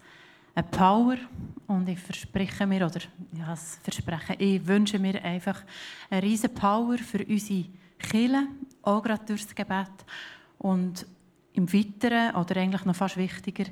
eine 0.55 0.65
Power. 0.65 1.15
Und 1.67 1.87
ich 1.87 1.99
verspreche 1.99 2.65
mir, 2.65 2.87
oder 2.87 3.01
ja, 3.37 3.49
das 3.49 3.79
ich 4.39 4.67
wünsche 4.67 4.97
mir 4.97 5.23
einfach 5.23 5.61
eine 6.09 6.23
riesige 6.23 6.53
Power 6.53 6.97
für 6.97 7.23
unsere 7.23 7.65
Kirche, 7.99 8.47
auch 8.81 9.03
gerade 9.03 9.25
durch 9.25 9.43
das 9.43 9.53
Gebet. 9.53 9.91
Und 10.57 11.05
im 11.53 11.71
Weiteren, 11.71 12.35
oder 12.35 12.57
eigentlich 12.57 12.83
noch 12.85 12.95
fast 12.95 13.17
wichtiger, 13.17 13.65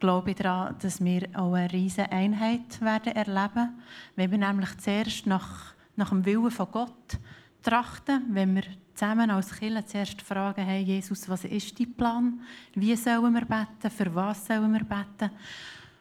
glaube 0.00 0.30
ich 0.30 0.36
daran, 0.36 0.74
dass 0.80 1.02
wir 1.02 1.28
auch 1.34 1.54
eine 1.54 1.72
riesige 1.72 2.10
Einheit 2.10 2.80
werden 2.80 3.14
erleben, 3.14 3.80
wenn 4.16 4.30
wir 4.32 4.38
nämlich 4.38 4.76
zuerst 4.78 5.26
nach, 5.26 5.74
nach 5.94 6.10
dem 6.10 6.24
Willen 6.24 6.50
von 6.50 6.70
Gott 6.70 7.18
trachten, 7.62 8.24
wenn 8.30 8.56
wir 8.56 8.64
zusammen 8.98 9.30
als 9.30 9.54
Kirche 9.54 9.84
zuerst 9.86 10.22
fragen, 10.22 10.64
hey 10.64 10.82
Jesus, 10.82 11.28
was 11.28 11.44
ist 11.44 11.78
dein 11.78 11.94
Plan? 11.94 12.40
Wie 12.74 12.96
sollen 12.96 13.32
wir 13.32 13.44
beten? 13.44 13.90
Für 13.90 14.12
was 14.14 14.46
sollen 14.46 14.72
wir 14.72 14.84
beten? 14.84 15.30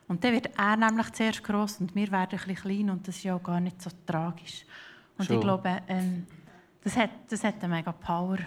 Und 0.07 0.23
dann 0.23 0.33
wird 0.33 0.49
er 0.57 0.77
nämlich 0.77 1.12
zuerst 1.12 1.43
gross 1.43 1.79
und 1.79 1.93
wir 1.93 2.12
werden 2.12 2.39
ein 2.39 2.47
bisschen 2.47 2.55
klein 2.55 2.89
und 2.89 3.07
das 3.07 3.17
ist 3.17 3.23
ja 3.23 3.36
auch 3.36 3.43
gar 3.43 3.60
nicht 3.60 3.79
so 3.81 3.91
tragisch. 4.05 4.65
Und 5.17 5.25
Schon. 5.25 5.36
ich 5.36 5.41
glaube, 5.41 5.81
ähm, 5.88 6.25
das, 6.83 6.97
hat, 6.97 7.12
das 7.29 7.43
hat 7.43 7.63
eine 7.63 7.75
mega 7.75 7.91
Power. 7.91 8.39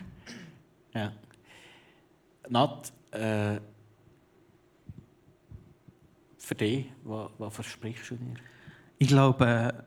Ja. 0.95 1.13
Nat, 2.49 2.93
äh, 3.13 3.61
für 6.39 6.55
dich, 6.57 6.87
was, 7.05 7.31
was 7.39 7.55
versprichst 7.55 8.11
du 8.11 8.17
dir? 8.17 8.35
Ich 8.99 9.09
glaube, 9.09 9.85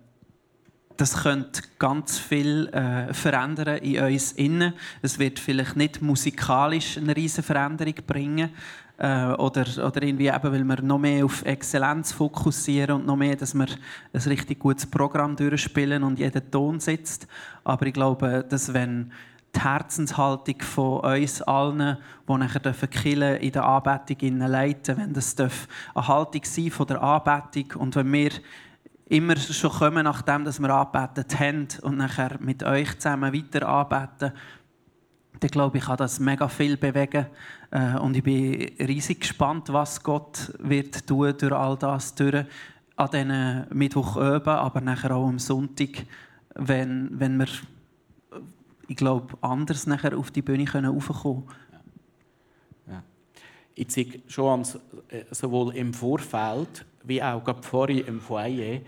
das 0.97 1.23
könnte 1.23 1.61
ganz 1.79 2.17
viel 2.17 2.67
äh, 2.67 3.13
verändern 3.13 3.77
in 3.77 4.03
uns 4.03 4.33
innen. 4.33 4.73
Es 5.01 5.19
wird 5.19 5.39
vielleicht 5.39 5.75
nicht 5.75 6.01
musikalisch 6.01 6.97
eine 6.97 7.15
riesige 7.15 7.43
Veränderung 7.43 7.95
bringen 8.05 8.49
äh, 8.97 9.25
oder, 9.33 9.65
oder 9.85 10.03
irgendwie 10.03 10.27
eben, 10.27 10.43
weil 10.43 10.63
wir 10.63 10.81
noch 10.81 10.99
mehr 10.99 11.25
auf 11.25 11.43
Exzellenz 11.45 12.11
fokussieren 12.11 12.97
und 12.97 13.05
noch 13.05 13.15
mehr, 13.15 13.35
dass 13.35 13.53
wir 13.53 13.67
ein 14.13 14.21
richtig 14.21 14.59
gutes 14.59 14.85
Programm 14.85 15.35
durchspielen 15.35 16.03
und 16.03 16.19
jeder 16.19 16.49
Ton 16.49 16.79
sitzt. 16.79 17.27
Aber 17.63 17.85
ich 17.85 17.93
glaube, 17.93 18.45
dass 18.47 18.73
wenn 18.73 19.11
die 19.55 19.61
Herzenshaltung 19.61 20.61
von 20.61 20.99
uns 21.01 21.41
allen, 21.43 21.97
die 22.27 22.33
nachher 22.33 22.87
Kille 22.87 23.37
in 23.37 23.51
der 23.51 23.65
Anbetung 23.65 24.39
leiten 24.39 24.97
wenn 24.97 25.13
das 25.13 25.35
eine 25.37 25.51
Haltung 26.07 26.41
sein 26.43 26.71
von 26.71 26.87
der 26.87 27.01
Anbetung 27.01 27.81
und 27.81 27.95
wenn 27.95 28.11
wir 28.11 28.31
immer 29.13 29.37
schon 29.37 29.71
kommen, 29.71 30.05
nachdem 30.05 30.45
wir 30.45 30.69
anbetet 30.69 31.39
haben 31.39 31.67
und 31.83 31.97
nachher 31.97 32.37
mit 32.39 32.63
euch 32.63 32.97
zusammen 32.97 33.31
weiter 33.31 33.67
anbeten, 33.67 34.33
dann 35.39 35.49
glaube 35.49 35.77
ich, 35.77 35.85
kann 35.85 35.97
das 35.97 36.19
mega 36.19 36.47
viel 36.47 36.77
bewegen. 36.77 37.27
Äh, 37.69 37.97
und 37.97 38.17
ich 38.17 38.23
bin 38.23 38.71
riesig 38.79 39.21
gespannt, 39.21 39.71
was 39.71 40.01
Gott 40.01 40.53
wird 40.59 41.05
tun 41.05 41.33
durch 41.37 41.53
all 41.53 41.77
das, 41.77 42.15
durch 42.15 42.45
an 42.95 43.09
diesen 43.11 43.65
Mittwoch 43.71 44.17
üben, 44.17 44.49
aber 44.49 44.81
nachher 44.81 45.15
auch 45.15 45.27
am 45.27 45.39
Sonntag, 45.39 46.05
wenn, 46.55 47.09
wenn 47.13 47.37
wir, 47.37 47.47
ich 48.87 48.95
glaube, 48.95 49.37
anders 49.41 49.85
nachher 49.85 50.17
auf 50.17 50.31
die 50.31 50.41
Bühne 50.41 50.65
können 50.65 50.91
raufkommen 50.91 51.45
können. 52.85 53.03
Ich 53.75 53.91
sehe 53.91 54.21
schon 54.27 54.61
äh, 55.09 55.23
sowohl 55.31 55.75
im 55.75 55.93
Vorfeld 55.93 56.85
wie 57.03 57.21
auch 57.21 57.43
vorhin 57.61 58.05
im 58.05 58.21
Foyer 58.21 58.79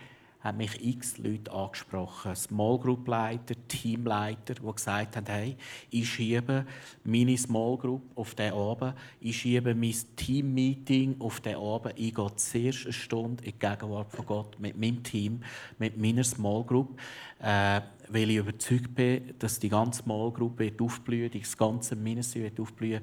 haben 0.45 0.60
mich 0.60 0.86
x 0.86 1.17
Leute 1.17 1.51
angesprochen, 1.51 2.36
Small 2.36 2.77
Group 2.77 3.08
Leiter, 3.08 3.55
Teamleiter, 3.67 4.53
die 4.53 4.71
gesagt 4.75 5.17
haben, 5.17 5.25
hey, 5.25 5.58
ich 5.89 6.08
schiebe 6.08 6.67
meine 7.03 7.36
Small 7.36 7.77
Group 7.77 8.03
auf 8.13 8.36
den 8.36 8.53
Abend, 8.53 8.93
ich 9.19 9.39
schiebe 9.39 9.73
mein 9.73 9.95
Team-Meeting 10.15 11.15
auf 11.19 11.39
den 11.39 11.55
Abend, 11.55 11.95
ich 11.97 12.13
gehe 12.13 12.36
zuerst 12.36 12.84
eine 12.84 12.93
Stunde 12.93 13.43
in 13.43 13.53
die 13.53 13.60
Gegenwart 13.60 14.12
von 14.12 14.25
Gott 14.27 14.60
mit 14.60 14.77
meinem 14.77 15.01
Team, 15.01 15.41
mit 15.79 15.97
meiner 15.97 16.23
Small 16.23 16.63
Group, 16.63 16.99
äh, 17.39 17.81
weil 18.10 18.29
ich 18.29 18.38
überzeugt 18.38 18.93
bin, 18.93 19.34
dass 19.39 19.58
die 19.58 19.69
ganze 19.69 20.03
Small 20.03 20.31
Group 20.31 20.60
wird 20.60 20.79
aufblühen, 20.79 21.31
das 21.31 21.58
ganze 21.58 21.95
Ministry 21.95 22.43
wird 22.43 22.60
aufblühen. 22.60 23.01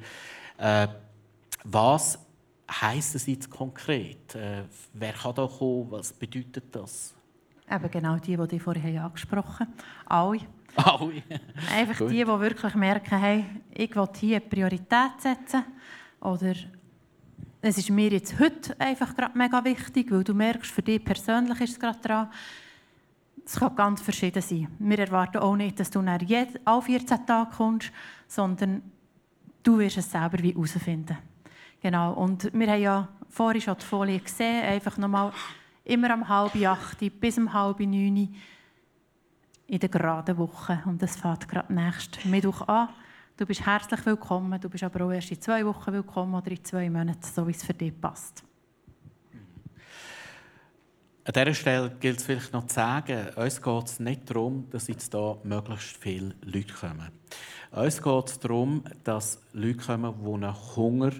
Äh, 0.58 0.86
was 1.64 2.20
heisst 2.70 3.16
das 3.16 3.26
jetzt 3.26 3.50
konkret? 3.50 4.32
Äh, 4.36 4.62
wer 4.92 5.12
kann 5.12 5.34
da 5.34 5.48
kommen? 5.48 5.90
Was 5.90 6.12
bedeutet 6.12 6.66
das? 6.70 7.16
Eben 7.72 7.90
genau 7.90 8.16
die, 8.16 8.36
die 8.36 8.56
ich 8.56 8.62
vorhin 8.62 8.98
angesprochen 8.98 9.66
habe. 9.66 9.72
Alle. 10.06 10.40
Alle. 10.76 11.22
Einfach 11.74 12.06
die, 12.06 12.16
die 12.16 12.26
wirklich 12.26 12.74
merken, 12.74 13.18
hey, 13.18 13.44
ich 13.72 13.94
will 13.94 14.08
hier 14.18 14.36
eine 14.36 14.46
Priorität 14.46 15.20
setzen. 15.20 15.64
Oder 16.20 16.54
es 17.62 17.78
ist 17.78 17.90
mir 17.90 18.10
jetzt 18.10 18.38
heute 18.38 18.78
einfach 18.80 19.14
gerade 19.14 19.38
mega 19.38 19.64
wichtig, 19.64 20.10
weil 20.10 20.24
du 20.24 20.34
merkst, 20.34 20.70
für 20.70 20.82
dich 20.82 21.04
persönlich 21.04 21.60
ist 21.60 21.72
es 21.72 21.80
gerade 21.80 21.98
dran. 22.00 22.28
Es 23.44 23.58
kann 23.58 23.74
ganz 23.76 24.00
verschieden 24.00 24.42
sein. 24.42 24.68
Wir 24.78 24.98
erwarten 24.98 25.38
auch 25.38 25.56
nicht, 25.56 25.78
dass 25.78 25.90
du 25.90 26.02
nach 26.02 26.20
alle 26.64 26.82
14 26.82 27.26
Tage 27.26 27.50
kommst, 27.56 27.92
sondern 28.26 28.82
du 29.62 29.78
wirst 29.78 29.98
es 29.98 30.10
selber 30.10 30.38
herausfinden. 30.38 31.18
Genau. 31.80 32.12
Und 32.14 32.52
wir 32.52 32.66
haben 32.70 32.82
ja 32.82 33.08
vorhin 33.28 33.60
schon 33.60 33.76
die 33.78 33.84
Folie 33.84 34.20
gesehen, 34.20 34.64
einfach 34.64 34.96
nochmal 34.98 35.32
immer 35.84 36.14
um 36.14 36.28
halb 36.28 36.54
acht 36.56 37.20
bis 37.20 37.38
um 37.38 37.52
halb 37.52 37.80
neun 37.80 38.34
in 39.66 39.78
der 39.78 39.88
geraden 39.88 40.36
Woche. 40.36 40.82
Und 40.84 41.00
das 41.00 41.16
fängt 41.16 41.48
gerade 41.48 41.72
nächsten 41.72 42.30
Mittwoch 42.30 42.68
an. 42.68 42.88
Du 43.36 43.46
bist 43.46 43.64
herzlich 43.64 44.04
willkommen, 44.04 44.60
du 44.60 44.68
bist 44.68 44.84
aber 44.84 45.06
auch 45.06 45.10
erst 45.10 45.30
in 45.30 45.40
zwei 45.40 45.64
Wochen 45.64 45.92
willkommen 45.92 46.34
oder 46.34 46.50
in 46.50 46.62
zwei 46.62 46.90
Monaten, 46.90 47.22
so 47.22 47.46
wie 47.46 47.52
es 47.52 47.64
für 47.64 47.72
dich 47.72 47.98
passt. 47.98 48.44
An 51.24 51.32
dieser 51.32 51.54
Stelle 51.54 51.90
gilt 52.00 52.18
es 52.18 52.24
vielleicht 52.24 52.52
noch 52.52 52.66
zu 52.66 52.74
sagen, 52.74 53.28
uns 53.36 53.62
geht 53.62 53.84
es 53.84 54.00
nicht 54.00 54.28
darum, 54.28 54.68
dass 54.70 54.88
jetzt 54.88 55.12
hier 55.12 55.38
möglichst 55.44 55.96
viele 55.96 56.34
Leute 56.42 56.74
kommen. 56.74 57.10
Uns 57.70 58.02
geht 58.02 58.28
es 58.28 58.40
darum, 58.40 58.82
dass 59.04 59.40
Leute 59.52 59.78
kommen, 59.78 60.14
die 60.20 60.34
einen 60.34 60.76
Hunger 60.76 61.12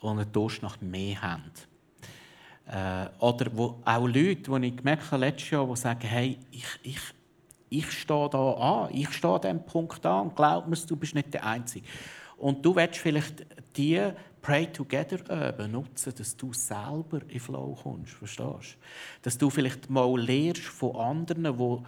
und 0.00 0.18
einen 0.18 0.32
Durst 0.32 0.62
nach 0.62 0.80
mehr 0.80 1.20
haben. 1.20 1.52
Äh, 2.66 3.06
oder 3.20 3.46
wo 3.52 3.80
auch 3.84 4.06
Leute, 4.06 4.50
die 4.60 4.66
ich 4.66 4.76
gemerkt 4.76 5.10
habe 5.10 5.24
letztes 5.24 5.50
Jahr, 5.50 5.66
die 5.66 5.76
sagen, 5.76 6.06
hey, 6.06 6.38
ich, 6.50 6.66
ich, 6.82 7.00
ich 7.68 7.90
stehe 7.92 8.28
da 8.28 8.52
an, 8.52 8.94
ich 8.94 9.12
stehe 9.12 9.34
an 9.34 9.40
diesem 9.40 9.62
Punkt 9.64 10.04
an 10.04 10.28
und 10.28 10.36
glaub 10.36 10.66
mir, 10.66 10.76
du 10.76 10.96
bist 10.96 11.14
nicht 11.14 11.32
der 11.32 11.46
Einzige. 11.46 11.86
Und 12.38 12.64
du 12.64 12.74
willst 12.74 12.98
vielleicht 12.98 13.46
die 13.76 14.00
Pray 14.42 14.66
Together 14.66 15.48
üben, 15.48 15.72
nutzen, 15.72 16.12
dass 16.16 16.36
du 16.36 16.52
selber 16.52 17.20
in 17.28 17.40
Flow 17.40 17.76
kommst, 17.82 18.12
verstehst? 18.12 18.76
Dass 19.22 19.38
du 19.38 19.50
vielleicht 19.50 19.90
mal 19.90 20.20
lernst 20.20 20.62
von 20.62 20.94
anderen, 20.96 21.44
die 21.44 21.78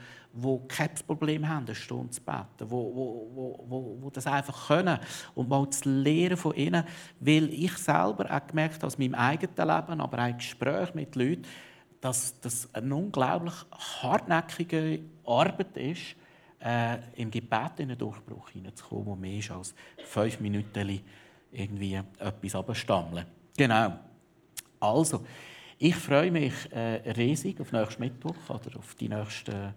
die 0.42 0.68
kein 0.68 0.90
Problem 1.07 1.48
haben, 1.48 1.66
eine 1.66 1.74
Stunde 1.74 2.11
zu 2.11 2.20
beten, 2.20 2.70
wo, 2.70 2.94
wo, 2.94 3.64
wo, 3.68 3.98
wo 4.01 4.11
das 4.11 4.27
einfach 4.27 4.68
können 4.68 4.98
und 5.35 5.48
mal 5.48 5.68
zu 5.70 5.88
lernen 5.88 6.37
von 6.37 6.55
ihnen, 6.55 6.85
weil 7.20 7.53
ich 7.53 7.77
selber 7.79 8.31
auch 8.31 8.46
gemerkt 8.46 8.77
habe, 8.77 8.87
aus 8.87 8.98
meinem 8.98 9.14
eigenen 9.14 9.57
Leben, 9.57 10.01
aber 10.01 10.22
auch 10.22 10.29
im 10.29 10.37
Gespräch 10.37 10.94
mit 10.94 11.16
Leuten, 11.16 11.42
dass 12.01 12.38
das 12.40 12.72
eine 12.74 12.94
unglaublich 12.94 13.55
hartnäckige 14.03 15.01
Arbeit 15.24 15.77
ist, 15.77 16.16
äh, 16.61 16.98
im 17.16 17.31
Gebet 17.31 17.79
in 17.79 17.90
einen 17.90 17.98
Durchbruch 17.98 18.51
hineinzukommen, 18.51 19.07
wo 19.07 19.16
mehr 19.16 19.38
ist 19.38 19.51
als 19.51 19.74
fünf 20.05 20.40
Minuten 20.40 21.01
irgendwie 21.51 21.94
etwas 22.18 22.55
abstammeln. 22.55 23.27
Genau. 23.57 23.98
Also, 24.81 25.24
ich 25.79 25.94
freue 25.94 26.31
mich 26.31 26.55
äh, 26.72 27.11
riesig 27.12 27.61
auf 27.61 27.72
nächsten 27.72 28.03
Mittwoch 28.03 28.35
oder 28.48 28.79
auf 28.79 28.94
die 28.94 29.09
nächsten 29.09 29.74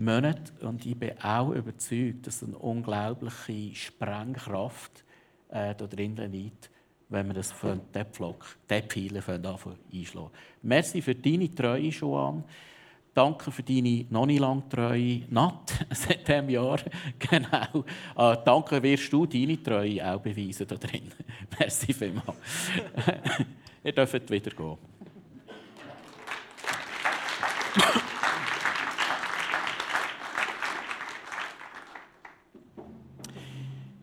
Monate 0.00 0.52
und 0.66 0.86
ich 0.86 0.98
bin 0.98 1.12
auch 1.22 1.50
überzeugt, 1.50 2.26
dass 2.26 2.42
eine 2.42 2.56
unglaubliche 2.56 3.74
Sprengkraft 3.74 5.04
äh, 5.50 5.74
da 5.74 5.86
drinnen 5.86 6.32
liegt, 6.32 6.70
wenn 7.10 7.26
wir 7.26 7.34
das 7.34 7.52
von 7.52 7.82
den 7.94 8.06
Pflock, 8.06 8.56
den 8.70 8.82
Pfeilen 8.84 9.22
einschlagen. 9.92 10.30
Merci 10.62 11.02
für 11.02 11.14
deine 11.14 11.54
Treue, 11.54 11.88
Joan. 11.88 12.44
Danke 13.12 13.50
für 13.50 13.62
deine 13.62 14.06
noch 14.08 14.24
nicht 14.24 14.40
lang 14.40 14.68
treue 14.70 15.22
Nat 15.28 15.86
seit 15.90 16.26
diesem 16.26 16.48
Jahr. 16.48 16.78
genau. 17.18 17.84
Äh, 18.16 18.36
danke 18.42 18.82
wirst 18.82 19.12
du 19.12 19.26
deine 19.26 19.62
Treue 19.62 20.14
auch 20.14 20.20
beweisen 20.20 20.66
da 20.66 20.76
drin. 20.76 21.10
Merci 21.58 21.92
vielmals. 21.92 22.38
Ihr 23.84 23.92
dürft 23.92 24.30
wieder 24.30 24.50
gehen. 24.50 24.78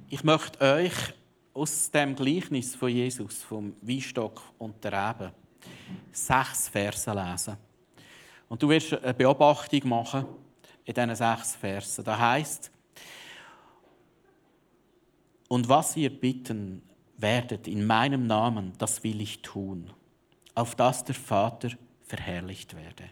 Ich 0.09 0.23
möchte 0.23 0.61
euch 0.61 0.93
aus 1.53 1.91
dem 1.91 2.15
Gleichnis 2.15 2.75
von 2.75 2.89
Jesus, 2.89 3.43
vom 3.43 3.75
Weinstock 3.81 4.41
und 4.57 4.81
der 4.81 4.93
Rebe, 4.93 5.33
sechs 6.13 6.69
Verse 6.69 7.11
lesen. 7.11 7.57
Und 8.47 8.63
du 8.63 8.69
wirst 8.69 8.93
eine 8.93 9.13
Beobachtung 9.13 9.89
machen 9.89 10.25
in 10.85 10.93
diesen 10.93 11.13
sechs 11.13 11.57
Versen. 11.57 12.05
Da 12.05 12.17
heißt: 12.17 12.71
Und 15.49 15.67
was 15.67 15.97
ihr 15.97 16.09
bitten 16.09 16.81
werdet 17.17 17.67
in 17.67 17.85
meinem 17.85 18.27
Namen, 18.27 18.71
das 18.77 19.03
will 19.03 19.19
ich 19.19 19.41
tun, 19.41 19.91
auf 20.55 20.75
dass 20.75 21.03
der 21.03 21.15
Vater 21.15 21.71
verherrlicht 22.03 22.77
werde. 22.77 23.09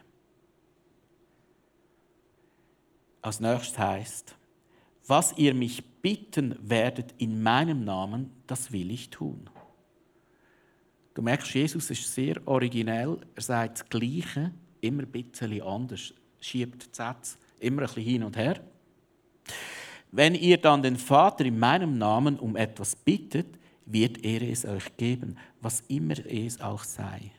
Als 3.22 3.42
nächstes 3.42 3.78
heißt, 3.78 4.36
was 5.08 5.34
ihr 5.38 5.54
mich 5.54 5.84
bitten 6.02 6.56
werdet 6.62 7.14
in 7.18 7.42
meinem 7.42 7.84
Namen, 7.84 8.32
das 8.48 8.72
will 8.72 8.92
ich 8.92 9.10
tun. 9.10 9.50
Du 11.14 11.22
merkst, 11.22 11.54
Jesus 11.54 11.90
ist 11.90 12.14
sehr 12.14 12.36
originell. 12.46 13.18
Er 13.36 13.42
sagt 13.42 13.80
das 13.80 13.90
Gleiche, 13.90 14.52
immer 14.82 15.04
ein 15.04 15.12
bisschen 15.12 15.62
anders, 15.62 16.14
schiebt 16.40 16.84
die 16.84 16.96
Sätze 16.96 17.38
immer 17.60 17.84
ein 17.84 17.88
bisschen 17.88 18.04
hin 18.04 18.24
und 18.24 18.38
her. 18.38 18.62
Wenn 20.12 20.36
ihr 20.36 20.58
dann 20.58 20.82
den 20.82 20.98
Vater 20.98 21.46
in 21.46 21.60
meinem 21.60 21.98
Namen 21.98 22.38
um 22.40 22.56
etwas 22.56 22.96
bittet, 22.96 23.58
wird 23.86 24.24
er 24.24 24.42
es 24.42 24.66
euch 24.66 24.96
geben, 24.98 25.38
was 25.62 25.84
immer 25.88 26.16
es 26.26 26.60
auch 26.62 26.84
sei. 26.84 27.32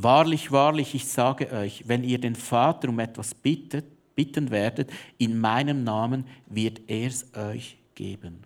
Wahrlich, 0.00 0.52
wahrlich, 0.52 0.94
ich 0.94 1.08
sage 1.08 1.50
euch, 1.50 1.82
wenn 1.88 2.04
ihr 2.04 2.20
den 2.20 2.36
Vater 2.36 2.88
um 2.88 3.00
etwas 3.00 3.34
bittet, 3.34 3.84
bitten 4.14 4.50
werdet, 4.52 4.92
in 5.18 5.40
meinem 5.40 5.82
Namen 5.82 6.24
wird 6.46 6.82
er 6.86 7.08
es 7.08 7.34
euch 7.34 7.78
geben. 7.96 8.44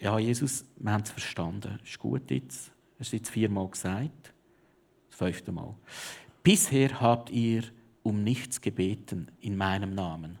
Ja, 0.00 0.18
Jesus, 0.18 0.64
wir 0.76 0.92
haben 0.92 1.02
es 1.02 1.10
verstanden. 1.10 1.78
Ist 1.84 1.98
gut 1.98 2.30
jetzt. 2.30 2.72
Er 2.98 3.04
hat 3.04 3.12
es 3.12 3.28
viermal 3.28 3.68
gesagt. 3.68 4.32
Das 5.10 5.18
fünfte 5.18 5.52
Mal. 5.52 5.74
Bisher 6.42 7.02
habt 7.02 7.28
ihr 7.28 7.64
um 8.02 8.24
nichts 8.24 8.62
gebeten 8.62 9.30
in 9.40 9.58
meinem 9.58 9.94
Namen. 9.94 10.38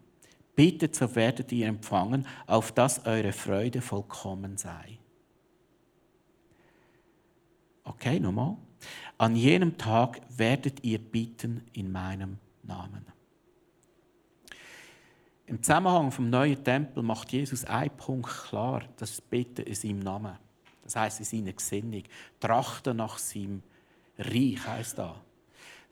Bittet, 0.56 0.96
so 0.96 1.14
werdet 1.14 1.52
ihr 1.52 1.66
empfangen, 1.66 2.26
auf 2.46 2.72
dass 2.72 3.04
eure 3.04 3.32
Freude 3.32 3.82
vollkommen 3.82 4.56
sei. 4.56 4.99
Okay, 7.84 8.20
nochmal. 8.20 8.56
An 9.18 9.36
jenem 9.36 9.76
Tag 9.76 10.20
werdet 10.36 10.82
ihr 10.84 10.98
bitten 10.98 11.62
in 11.72 11.92
meinem 11.92 12.38
Namen. 12.62 13.04
Im 15.46 15.62
Zusammenhang 15.62 16.12
vom 16.12 16.30
neuen 16.30 16.62
Tempel 16.62 17.02
macht 17.02 17.32
Jesus 17.32 17.64
einen 17.64 17.90
Punkt 17.96 18.28
klar, 18.28 18.84
das 18.96 19.20
Bitten 19.20 19.62
in 19.62 19.74
seinem 19.74 19.98
Namen. 19.98 20.38
Das 20.84 20.96
heißt 20.96 21.18
in 21.18 21.24
seiner 21.24 21.52
Gesinnung. 21.52 22.04
Trachten 22.38 22.96
nach 22.96 23.18
seinem 23.18 23.62
Reich 24.16 24.64
heißt 24.64 24.98
das. 24.98 25.16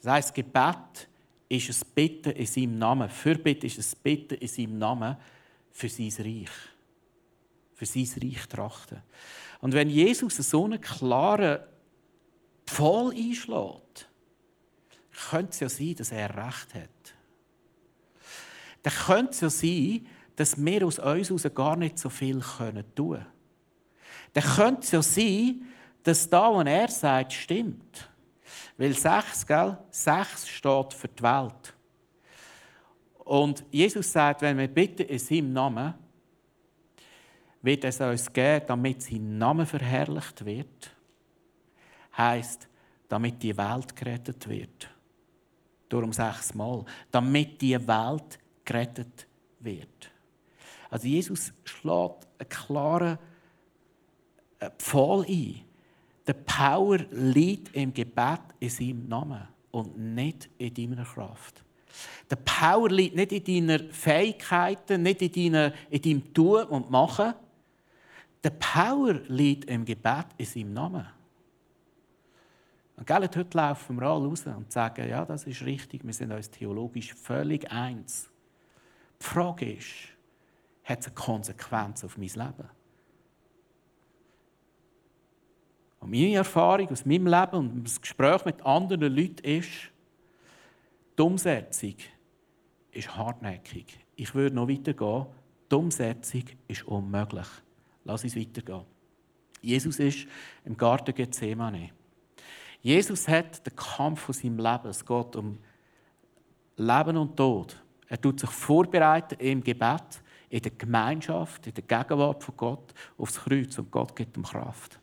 Das 0.00 0.12
heißt, 0.12 0.34
Gebet 0.34 1.08
ist 1.48 1.70
ein 1.70 1.88
Bitten 1.94 2.30
in 2.30 2.46
seinem 2.46 2.78
Namen. 2.78 3.08
Fürbitte 3.08 3.66
ist 3.66 3.78
ein 3.78 3.98
Bitten 4.02 4.34
in 4.34 4.48
seinem 4.48 4.78
Namen 4.78 5.16
für 5.72 5.88
sein 5.88 6.12
Reich. 6.18 6.50
Für 7.74 7.86
sein 7.86 8.08
Reich 8.22 8.46
trachten. 8.48 9.02
Und 9.60 9.74
wenn 9.74 9.90
Jesus 9.90 10.36
so 10.36 10.64
einen 10.64 10.80
klaren 10.80 11.58
voll 12.68 13.14
einschlägt, 13.14 14.08
könnte 15.30 15.50
es 15.50 15.60
ja 15.60 15.68
sein, 15.68 15.94
dass 15.96 16.12
er 16.12 16.30
Recht 16.30 16.74
hat. 16.74 17.14
Dann 18.82 18.92
könnte 18.92 19.30
es 19.30 19.40
ja 19.40 19.50
sein, 19.50 20.06
dass 20.36 20.64
wir 20.64 20.86
aus 20.86 20.98
uns 20.98 21.28
heraus 21.44 21.54
gar 21.54 21.76
nicht 21.76 21.98
so 21.98 22.08
viel 22.08 22.40
tun 22.40 22.84
können. 22.96 23.26
Dann 24.32 24.44
könnte 24.44 24.82
es 24.82 24.90
ja 24.92 25.02
sein, 25.02 25.66
dass 26.02 26.28
da, 26.28 26.52
was 26.54 26.66
er 26.66 26.88
sagt, 26.88 27.32
stimmt. 27.32 28.08
Weil 28.76 28.94
sechs, 28.94 29.46
gell? 29.46 29.76
Sechs 29.90 30.48
steht 30.48 30.94
für 30.94 31.08
die 31.08 31.22
Welt. 31.22 31.74
Und 33.24 33.64
Jesus 33.70 34.12
sagt, 34.12 34.42
wenn 34.42 34.56
wir 34.56 34.68
bitten 34.68 35.02
in 35.02 35.18
seinem 35.18 35.52
Namen, 35.52 35.94
wird 37.60 37.84
es 37.84 38.00
uns 38.00 38.32
geben, 38.32 38.66
damit 38.68 39.02
sein 39.02 39.36
Name 39.36 39.66
verherrlicht 39.66 40.44
wird 40.44 40.97
heißt, 42.18 42.68
damit 43.08 43.42
die 43.42 43.56
Welt 43.56 43.94
gerettet 43.96 44.48
wird. 44.48 44.90
Darum 45.88 46.12
sechsmal. 46.12 46.84
Damit 47.10 47.60
die 47.62 47.74
Welt 47.86 48.38
gerettet 48.64 49.26
wird. 49.60 50.10
Also 50.90 51.06
Jesus 51.06 51.52
schlägt 51.64 52.26
einen 52.38 52.48
klaren 52.48 53.18
äh, 54.58 54.70
Pfahl 54.78 55.24
ein. 55.26 55.60
Der 56.26 56.34
Power 56.34 56.98
liegt 57.10 57.74
im 57.74 57.92
Gebet 57.94 58.40
in 58.60 58.68
seinem 58.68 59.08
Namen 59.08 59.48
und 59.70 59.96
nicht 59.96 60.50
in 60.58 60.74
deiner 60.74 61.04
Kraft. 61.04 61.64
Der 62.30 62.36
Power 62.36 62.90
liegt 62.90 63.16
nicht 63.16 63.32
in 63.32 63.68
deinen 63.68 63.90
Fähigkeiten, 63.90 65.02
nicht 65.02 65.22
in, 65.22 65.52
deiner, 65.52 65.72
in 65.88 66.02
deinem 66.02 66.34
Tun 66.34 66.64
und 66.64 66.90
Machen. 66.90 67.32
Der 68.44 68.50
Power 68.50 69.14
liegt 69.28 69.70
im 69.70 69.84
Gebet 69.84 70.26
in 70.36 70.46
seinem 70.46 70.74
Namen. 70.74 71.06
Und 72.98 73.08
heute 73.08 73.46
laufen 73.56 73.96
wir 73.96 74.08
alle 74.08 74.26
raus 74.26 74.44
und 74.46 74.72
sagen, 74.72 75.08
ja, 75.08 75.24
das 75.24 75.44
ist 75.44 75.64
richtig, 75.64 76.04
wir 76.04 76.12
sind 76.12 76.32
uns 76.32 76.50
theologisch 76.50 77.14
völlig 77.14 77.70
eins. 77.70 78.28
Die 79.20 79.24
Frage 79.24 79.72
ist, 79.72 79.86
hat 80.82 81.00
es 81.00 81.06
eine 81.06 81.14
Konsequenz 81.14 82.02
auf 82.02 82.18
mein 82.18 82.28
Leben? 82.28 82.68
Und 86.00 86.10
meine 86.10 86.34
Erfahrung 86.34 86.88
aus 86.88 87.04
meinem 87.04 87.26
Leben 87.26 87.56
und 87.56 87.84
das 87.84 88.00
Gespräch 88.00 88.44
mit 88.44 88.64
anderen 88.66 89.14
Leuten 89.14 89.44
ist, 89.44 89.70
die 91.16 91.22
Umsetzung 91.22 91.94
ist 92.90 93.16
hartnäckig. 93.16 93.98
Ich 94.16 94.34
würde 94.34 94.56
noch 94.56 94.68
weitergehen. 94.68 95.26
Die 95.70 95.74
Umsetzung 95.74 96.44
ist 96.66 96.86
unmöglich. 96.86 97.46
Lass 98.04 98.24
uns 98.24 98.36
weitergehen. 98.36 98.84
Jesus 99.60 99.98
ist 99.98 100.26
im 100.64 100.76
Garten 100.76 101.14
Gethsemane. 101.14 101.90
Jesus 102.80 103.26
hat 103.28 103.66
den 103.66 103.74
Kampf 103.74 104.20
von 104.20 104.34
seinem 104.34 104.58
Leben. 104.58 104.88
Es 104.88 105.04
geht 105.04 105.36
um 105.36 105.58
Leben 106.76 107.16
und 107.16 107.36
Tod. 107.36 107.76
Er 108.08 108.20
tut 108.20 108.40
sich 108.40 108.50
vorbereiten 108.50 109.36
im 109.40 109.62
Gebet, 109.62 110.22
in 110.48 110.62
der 110.62 110.72
Gemeinschaft, 110.72 111.66
in 111.66 111.74
der 111.74 111.84
Gegenwart 111.84 112.42
von 112.42 112.56
Gott 112.56 112.94
aufs 113.18 113.40
Kreuz 113.40 113.78
und 113.78 113.90
Gott 113.90 114.16
gibt 114.16 114.36
ihm 114.36 114.44
Kraft, 114.44 114.98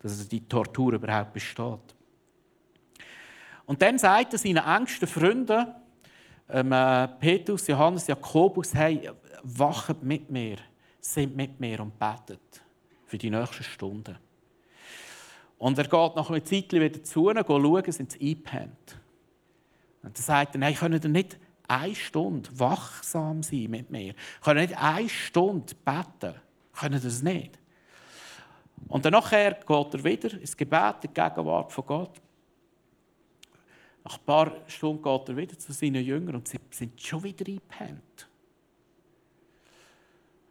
dass 0.00 0.12
also 0.12 0.28
die 0.28 0.46
Tortur 0.46 0.92
überhaupt 0.92 1.32
besteht. 1.32 1.94
Und 3.64 3.80
dann 3.80 3.98
sagt 3.98 4.34
er 4.34 4.38
seinen 4.38 4.64
engsten 4.64 5.08
Freunden, 5.08 5.66
ähm, 6.48 6.72
äh, 6.72 7.08
Petrus, 7.08 7.66
Johannes, 7.66 8.06
Jakobus, 8.06 8.74
hey, 8.74 9.10
wachet 9.42 10.02
mit 10.02 10.30
mir, 10.30 10.58
sind 11.00 11.34
mit 11.34 11.58
mir 11.58 11.80
und 11.80 11.98
betet 11.98 12.62
für 13.06 13.18
die 13.18 13.30
nächsten 13.30 13.64
Stunden. 13.64 14.16
Und 15.58 15.78
er 15.78 15.84
geht 15.84 16.16
nach 16.16 16.30
einer 16.30 16.44
Zeit 16.44 16.72
wieder 16.72 17.02
zu 17.02 17.30
ihnen, 17.30 17.44
schauen, 17.46 17.92
sind 17.92 18.12
sie 18.12 18.20
eingepennt. 18.20 19.00
Und 20.02 20.16
dann 20.16 20.22
sagt 20.22 20.54
er, 20.54 20.58
nein, 20.58 20.74
können 20.74 21.12
nicht 21.12 21.38
eine 21.66 21.94
Stunde 21.94 22.48
wachsam 22.58 23.42
sein 23.42 23.70
mit 23.70 23.90
mir? 23.90 24.14
Können 24.42 24.60
nicht 24.60 24.80
eine 24.80 25.08
Stunde 25.08 25.74
beten? 25.84 26.34
Können 26.72 27.00
das 27.02 27.22
nicht? 27.22 27.58
Und 28.88 29.04
dann 29.04 29.14
geht 29.14 29.32
er 29.32 30.04
wieder 30.04 30.32
ins 30.34 30.56
Gebet, 30.56 30.96
in 31.02 31.10
die 31.14 31.20
Gegenwart 31.20 31.72
von 31.72 31.86
Gott. 31.86 32.20
Nach 34.04 34.18
ein 34.18 34.24
paar 34.24 34.52
Stunden 34.68 35.02
geht 35.02 35.28
er 35.28 35.36
wieder 35.36 35.58
zu 35.58 35.72
seinen 35.72 36.04
Jüngern 36.04 36.36
und 36.36 36.46
sie 36.46 36.58
sind 36.70 37.00
schon 37.00 37.24
wieder 37.24 37.44
eingepennt. 37.46 38.28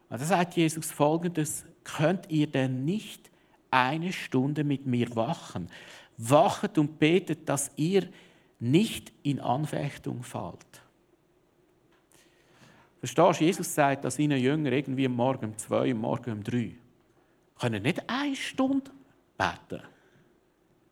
Und 0.10 0.20
dann 0.20 0.28
sagt 0.28 0.56
Jesus 0.56 0.92
folgendes: 0.92 1.64
Könnt 1.84 2.30
ihr 2.30 2.48
denn 2.48 2.84
nicht 2.84 3.32
eine 3.76 4.14
Stunde 4.14 4.64
mit 4.64 4.86
mir 4.86 5.14
wachen? 5.16 5.70
Wachet 6.18 6.78
und 6.78 6.98
betet, 6.98 7.50
dass 7.50 7.72
ihr 7.76 8.08
nicht 8.60 9.12
in 9.24 9.40
Anfechtung 9.40 10.24
fallt. 10.24 10.82
Verstehst 13.00 13.42
du, 13.42 13.46
Jesus 13.46 13.76
sagt 13.76 14.06
dass 14.06 14.16
seinen 14.16 14.40
Jüngern 14.40 14.74
irgendwie 14.74 15.08
Morgen 15.08 15.46
um 15.52 15.58
zwei, 15.58 15.94
Morgen 15.94 16.32
um 16.32 16.44
drei 16.44 16.76
können 17.60 17.84
nicht 17.84 18.10
eine 18.10 18.36
Stunde 18.36 18.92
beten. 19.38 19.82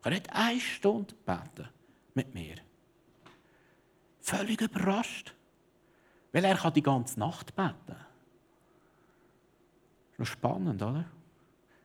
Können 0.01 0.15
nicht 0.15 0.33
eine 0.33 0.59
Stunde 0.59 1.13
beten 1.25 1.69
mit 2.13 2.33
mir. 2.33 2.55
Völlig 4.21 4.61
überrascht. 4.61 5.33
Weil 6.31 6.45
er 6.45 6.55
kann 6.55 6.73
die 6.73 6.81
ganze 6.81 7.19
Nacht 7.19 7.55
beten. 7.55 7.95
Noch 10.17 10.25
spannend, 10.25 10.81
oder? 10.81 11.05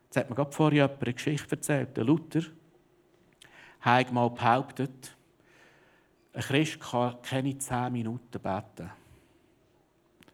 Jetzt 0.08 0.16
hat 0.16 0.30
mir 0.30 0.36
gerade 0.36 0.52
vorher 0.52 0.88
jemand 0.88 1.02
eine 1.02 1.12
Geschichte 1.12 1.54
erzählt. 1.54 1.94
Der 1.94 2.04
Luther 2.04 2.40
hat 3.80 4.10
mal 4.10 4.30
behauptet, 4.30 5.14
ein 6.32 6.42
Christ 6.42 6.80
kann 6.80 7.20
keine 7.20 7.58
zehn 7.58 7.92
Minuten 7.92 8.40
beten. 8.40 8.90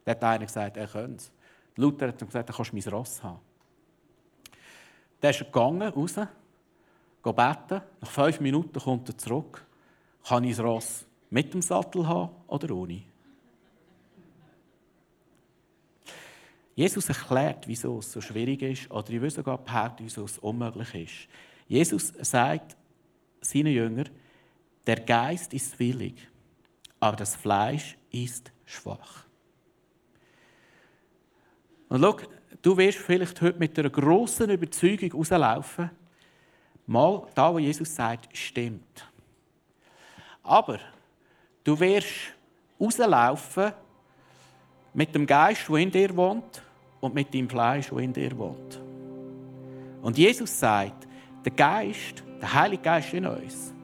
Da 0.04 0.10
hat 0.10 0.22
einer 0.24 0.44
gesagt, 0.44 0.76
er 0.76 0.86
könnte 0.86 1.16
es. 1.16 1.32
Luther 1.76 2.08
hat 2.08 2.18
gesagt, 2.18 2.48
er 2.48 2.54
kannst 2.54 2.72
mein 2.72 2.82
Ross 2.84 3.20
haben. 3.22 3.40
Dann 5.20 5.30
ist 5.30 5.40
er 5.40 5.46
gegangen, 5.46 5.82
raus, 5.82 6.14
beten. 6.14 7.82
Nach 8.00 8.10
fünf 8.10 8.40
Minuten 8.40 8.78
kommt 8.78 9.08
er 9.08 9.18
zurück. 9.18 9.66
Kann 10.24 10.44
ich 10.44 10.56
das 10.56 10.64
Ross 10.64 11.06
mit 11.30 11.52
dem 11.52 11.62
Sattel 11.62 12.06
haben 12.06 12.30
oder 12.46 12.72
ohne? 12.74 13.02
Jesus 16.74 17.08
erklärt, 17.08 17.68
wieso 17.68 17.98
es 17.98 18.10
so 18.10 18.20
schwierig 18.20 18.62
ist, 18.62 18.90
oder 18.90 19.10
ich 19.10 19.20
will 19.20 19.30
sogar 19.30 19.58
behaupten, 19.58 20.04
wieso 20.04 20.24
es 20.24 20.38
unmöglich 20.38 20.94
ist. 20.94 21.28
Jesus 21.68 22.12
sagt 22.20 22.76
seinen 23.40 23.72
Jüngern, 23.72 24.10
der 24.86 25.00
Geist 25.00 25.54
ist 25.54 25.78
willig, 25.78 26.14
aber 26.98 27.16
das 27.16 27.36
Fleisch 27.36 27.96
ist 28.10 28.52
schwach. 28.64 29.24
Und 31.88 32.00
schau, 32.00 32.16
du 32.60 32.76
wirst 32.76 32.98
vielleicht 32.98 33.40
heute 33.40 33.58
mit 33.58 33.78
einer 33.78 33.90
grossen 33.90 34.50
Überzeugung 34.50 35.12
rauslaufen, 35.12 35.90
mal 36.86 37.28
da, 37.34 37.52
wo 37.54 37.58
Jesus 37.58 37.94
sagt, 37.94 38.36
stimmt. 38.36 39.08
Aber 40.42 40.80
du 41.62 41.78
wirst 41.78 42.34
rauslaufen 42.80 43.72
mit 44.92 45.14
dem 45.14 45.26
Geist, 45.26 45.68
der 45.68 45.76
in 45.76 45.90
dir 45.90 46.16
wohnt, 46.16 46.63
und 47.04 47.14
mit 47.14 47.34
dem 47.34 47.50
Fleisch, 47.50 47.90
das 47.90 48.00
in 48.00 48.14
dir 48.14 48.36
wohnt. 48.38 48.80
Und 50.00 50.16
Jesus 50.16 50.58
sagt, 50.58 51.06
der 51.44 51.52
Geist, 51.52 52.24
der 52.40 52.54
Heilige 52.54 52.82
Geist 52.82 53.12
in 53.12 53.26
uns, 53.26 53.74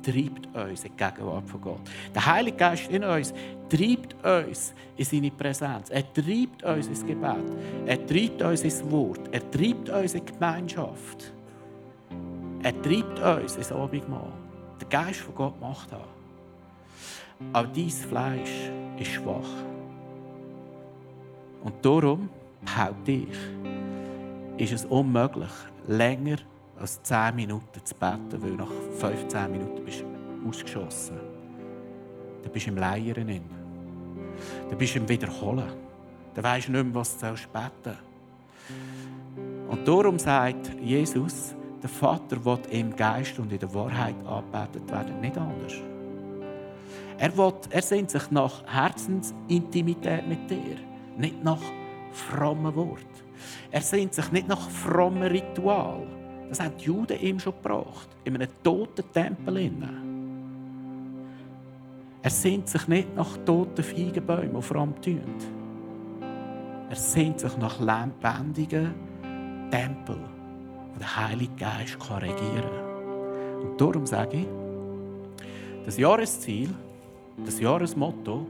treibt 0.00 0.46
uns 0.54 0.84
in 0.84 0.92
die 0.92 1.04
Gegenwart 1.04 1.48
von 1.48 1.60
Gott. 1.60 1.80
Der 2.14 2.24
Heilige 2.24 2.56
Geist 2.56 2.88
in 2.88 3.02
uns 3.02 3.34
treibt 3.68 4.14
uns 4.24 4.72
in 4.96 5.04
seine 5.04 5.30
Präsenz. 5.32 5.90
Er 5.90 6.04
treibt 6.12 6.62
uns 6.62 6.86
ins 6.86 7.04
Gebet. 7.04 7.44
Er 7.84 8.06
treibt 8.06 8.42
uns 8.42 8.62
ins 8.62 8.88
Wort. 8.88 9.28
Er 9.32 9.50
treibt 9.50 9.90
uns 9.90 10.14
in 10.14 10.24
die 10.24 10.32
Gemeinschaft. 10.32 11.32
Er 12.62 12.80
treibt 12.80 13.18
uns 13.18 13.56
ins 13.56 13.72
Abendmahl. 13.72 14.32
Der 14.80 14.88
Geist 14.88 15.18
von 15.18 15.34
Gott 15.34 15.60
macht 15.60 15.90
das. 15.90 15.98
Aber 17.52 17.66
dein 17.66 17.90
Fleisch 17.90 18.70
ist 19.00 19.10
schwach. 19.10 19.50
Und 21.64 21.74
darum, 21.84 22.28
behaupte 22.64 23.12
ich, 23.12 23.38
ist 24.58 24.72
es 24.72 24.84
unmöglich, 24.86 25.50
länger 25.86 26.36
als 26.78 27.02
10 27.02 27.34
Minuten 27.34 27.84
zu 27.84 27.94
beten, 27.94 28.42
weil 28.42 28.52
nach 28.52 28.70
15 28.98 29.50
Minuten 29.50 29.84
bist 29.84 30.00
du 30.00 30.48
ausgeschossen. 30.48 31.18
Dann 32.42 32.52
bist 32.52 32.66
du 32.66 32.70
im 32.70 32.76
Leiern. 32.76 33.42
Dann 34.68 34.78
bist 34.78 34.94
du 34.94 34.98
im 34.98 35.08
Wiederholen. 35.08 35.72
Dann 36.34 36.44
weisst 36.44 36.68
du 36.68 36.72
nicht 36.72 36.84
mehr, 36.84 36.94
was 36.94 37.18
du 37.18 37.26
beten 37.26 37.98
Und 39.68 39.86
darum 39.86 40.18
sagt 40.18 40.70
Jesus, 40.80 41.54
der 41.82 41.88
Vater 41.88 42.44
will 42.44 42.58
im 42.70 42.94
Geist 42.94 43.38
und 43.38 43.52
in 43.52 43.58
der 43.58 43.72
Wahrheit 43.72 44.16
angebetet 44.26 44.90
werden, 44.90 45.20
nicht 45.20 45.38
anders. 45.38 45.74
Er, 47.18 47.36
will, 47.36 47.52
er 47.70 47.82
sehnt 47.82 48.10
sich 48.10 48.30
nach 48.30 48.64
Herzensintimität 48.66 50.28
mit 50.28 50.48
dir, 50.48 50.76
nicht 51.16 51.42
nach 51.42 51.60
frommen 52.18 52.74
Wort. 52.74 53.06
Er 53.70 53.80
sehnt 53.80 54.14
sich 54.14 54.30
nicht 54.32 54.48
nach 54.48 54.68
frommen 54.68 55.22
Ritual. 55.22 56.06
Das 56.48 56.60
haben 56.60 56.76
die 56.78 56.84
Juden 56.84 57.20
ihm 57.20 57.38
schon 57.38 57.54
gebracht. 57.54 58.08
In 58.24 58.34
einem 58.34 58.48
toten 58.62 59.04
Tempel. 59.12 59.70
Er 62.22 62.30
sehnt 62.30 62.68
sich 62.68 62.88
nicht 62.88 63.14
nach 63.14 63.36
toten 63.44 63.82
Feigenbäumen, 63.82 64.56
die 64.56 64.62
fromm 64.62 64.94
Er 66.90 66.96
sehnt 66.96 67.40
sich 67.40 67.56
nach 67.58 67.78
lebendigen 67.78 68.94
Tempeln, 69.70 70.24
wo 70.94 70.98
der 70.98 71.16
Heilige 71.16 71.54
Geist 71.56 71.98
kann 72.00 72.18
regieren 72.18 72.62
kann. 72.62 73.62
Und 73.62 73.80
darum 73.80 74.06
sage 74.06 74.38
ich, 74.38 74.46
das 75.84 75.96
Jahresziel, 75.96 76.70
das 77.44 77.60
Jahresmotto, 77.60 78.46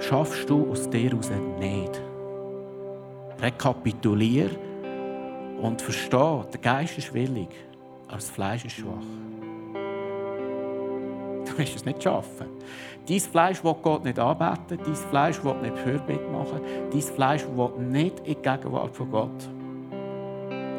schaffst 0.00 0.48
du 0.48 0.70
aus 0.70 0.88
dir 0.90 1.10
heraus 1.10 1.30
nicht. 1.58 2.13
Rekapitulier 3.40 4.50
und 5.60 5.80
verstehe, 5.80 6.46
der 6.52 6.60
Geist 6.60 6.98
ist 6.98 7.12
willig, 7.14 7.48
aber 8.06 8.16
das 8.16 8.30
Fleisch 8.30 8.64
ist 8.64 8.76
schwach. 8.76 8.92
Du 11.44 11.58
wirst 11.58 11.76
es 11.76 11.84
nicht 11.84 12.02
schaffen. 12.02 12.46
Dein 13.06 13.20
Fleisch 13.20 13.62
will 13.62 13.76
Gott 13.82 14.02
nicht 14.04 14.18
anbeten, 14.18 14.78
dein 14.82 14.94
Fleisch 14.94 15.44
will 15.44 15.54
nicht 15.60 15.76
Fürbitte 15.76 16.26
machen, 16.30 16.60
dein 16.90 17.02
Fleisch 17.02 17.44
will 17.54 17.70
nicht 17.78 18.20
in 18.20 18.24
die 18.24 18.34
Gegenwart 18.36 18.96
von 18.96 19.10
Gott. 19.10 19.48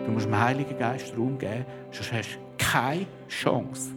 Du 0.06 0.12
musst 0.12 0.26
dem 0.26 0.40
Heiligen 0.40 0.78
Geist 0.78 1.16
Raum 1.18 1.38
geben, 1.38 1.66
sonst 1.92 2.12
hast 2.12 2.36
du 2.36 2.40
keine 2.58 3.06
Chance. 3.28 3.92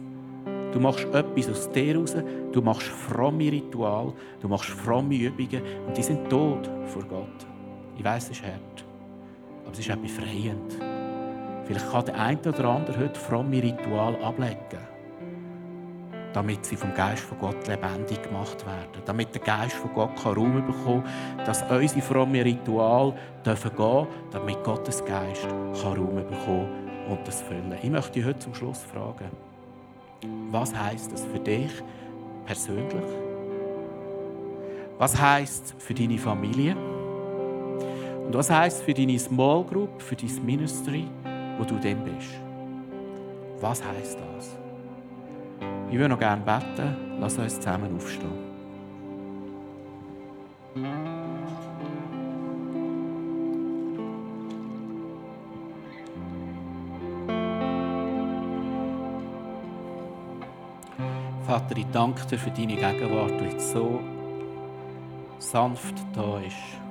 Du 0.71 0.79
machst 0.79 1.05
etwas 1.05 1.49
aus 1.49 1.71
dir 1.71 1.97
raus, 1.97 2.15
du 2.51 2.61
machst 2.61 2.87
fromme 2.87 3.51
Ritual, 3.51 4.13
du 4.39 4.47
machst 4.47 4.69
fromme 4.69 5.15
Übungen 5.15 5.61
und 5.87 5.97
die 5.97 6.03
sind 6.03 6.29
tot 6.29 6.69
vor 6.85 7.03
Gott. 7.03 7.48
Ich 7.99 8.05
weiß, 8.05 8.23
es 8.23 8.29
ist 8.29 8.43
hart, 8.43 8.85
aber 9.65 9.73
es 9.73 9.79
ist 9.79 9.91
auch 9.91 9.97
befreiend. 9.97 10.77
Vielleicht 11.65 11.91
kann 11.91 12.05
der 12.05 12.17
eine 12.17 12.39
oder 12.39 12.69
andere 12.69 12.97
heute 12.97 13.19
fromme 13.19 13.61
Ritual 13.61 14.15
ablegen, 14.23 14.79
damit 16.31 16.65
sie 16.65 16.77
vom 16.77 16.93
Geist 16.93 17.23
von 17.23 17.37
Gott 17.39 17.67
lebendig 17.67 18.23
gemacht 18.23 18.65
werden. 18.65 19.03
Damit 19.03 19.35
der 19.35 19.41
Geist 19.41 19.75
von 19.75 19.93
Gott 19.93 20.25
Raum 20.25 20.65
bekommen 20.65 21.03
kann, 21.03 21.45
dass 21.45 21.61
unsere 21.63 22.01
fromme 22.01 22.45
Ritual 22.45 23.13
dürfen 23.45 23.71
damit 24.31 24.63
Gottes 24.63 25.03
Geist 25.03 25.45
Raum 25.83 26.15
bekommen 26.15 26.69
und 27.09 27.27
das 27.27 27.41
füllen. 27.41 27.75
Ich 27.83 27.89
möchte 27.89 28.13
dich 28.13 28.23
heute 28.23 28.39
zum 28.39 28.55
Schluss 28.55 28.79
fragen, 28.79 29.29
was 30.51 30.73
heißt 30.73 31.11
das 31.11 31.25
für 31.25 31.39
dich 31.39 31.71
persönlich? 32.45 33.03
Was 34.97 35.19
heißt 35.19 35.75
für 35.77 35.93
deine 35.93 36.17
Familie? 36.17 36.77
Und 38.29 38.35
was 38.35 38.51
heißt 38.51 38.83
für 38.83 38.93
deine 38.93 39.17
Small 39.17 39.63
Group, 39.63 40.03
für 40.03 40.15
dein 40.15 40.45
Ministry, 40.45 41.07
wo 41.57 41.63
du 41.63 41.79
dann 41.79 42.03
bist? 42.03 42.29
Was 43.59 43.83
heißt 43.83 44.19
das? 44.19 44.55
Ich 45.89 45.97
würde 45.97 46.09
noch 46.09 46.19
gerne 46.19 46.43
beten. 46.43 46.95
Lass 47.19 47.39
uns 47.39 47.55
zusammen 47.55 47.95
aufstehen. 47.95 48.29
Vater, 61.47 61.77
ich 61.77 61.87
danke 61.91 62.27
dir 62.27 62.37
für 62.37 62.51
deine 62.51 62.75
Gegenwart, 62.75 63.41
die 63.41 63.45
jetzt 63.45 63.71
so 63.71 63.99
sanft 65.39 65.95
da 66.13 66.39
ist. 66.41 66.88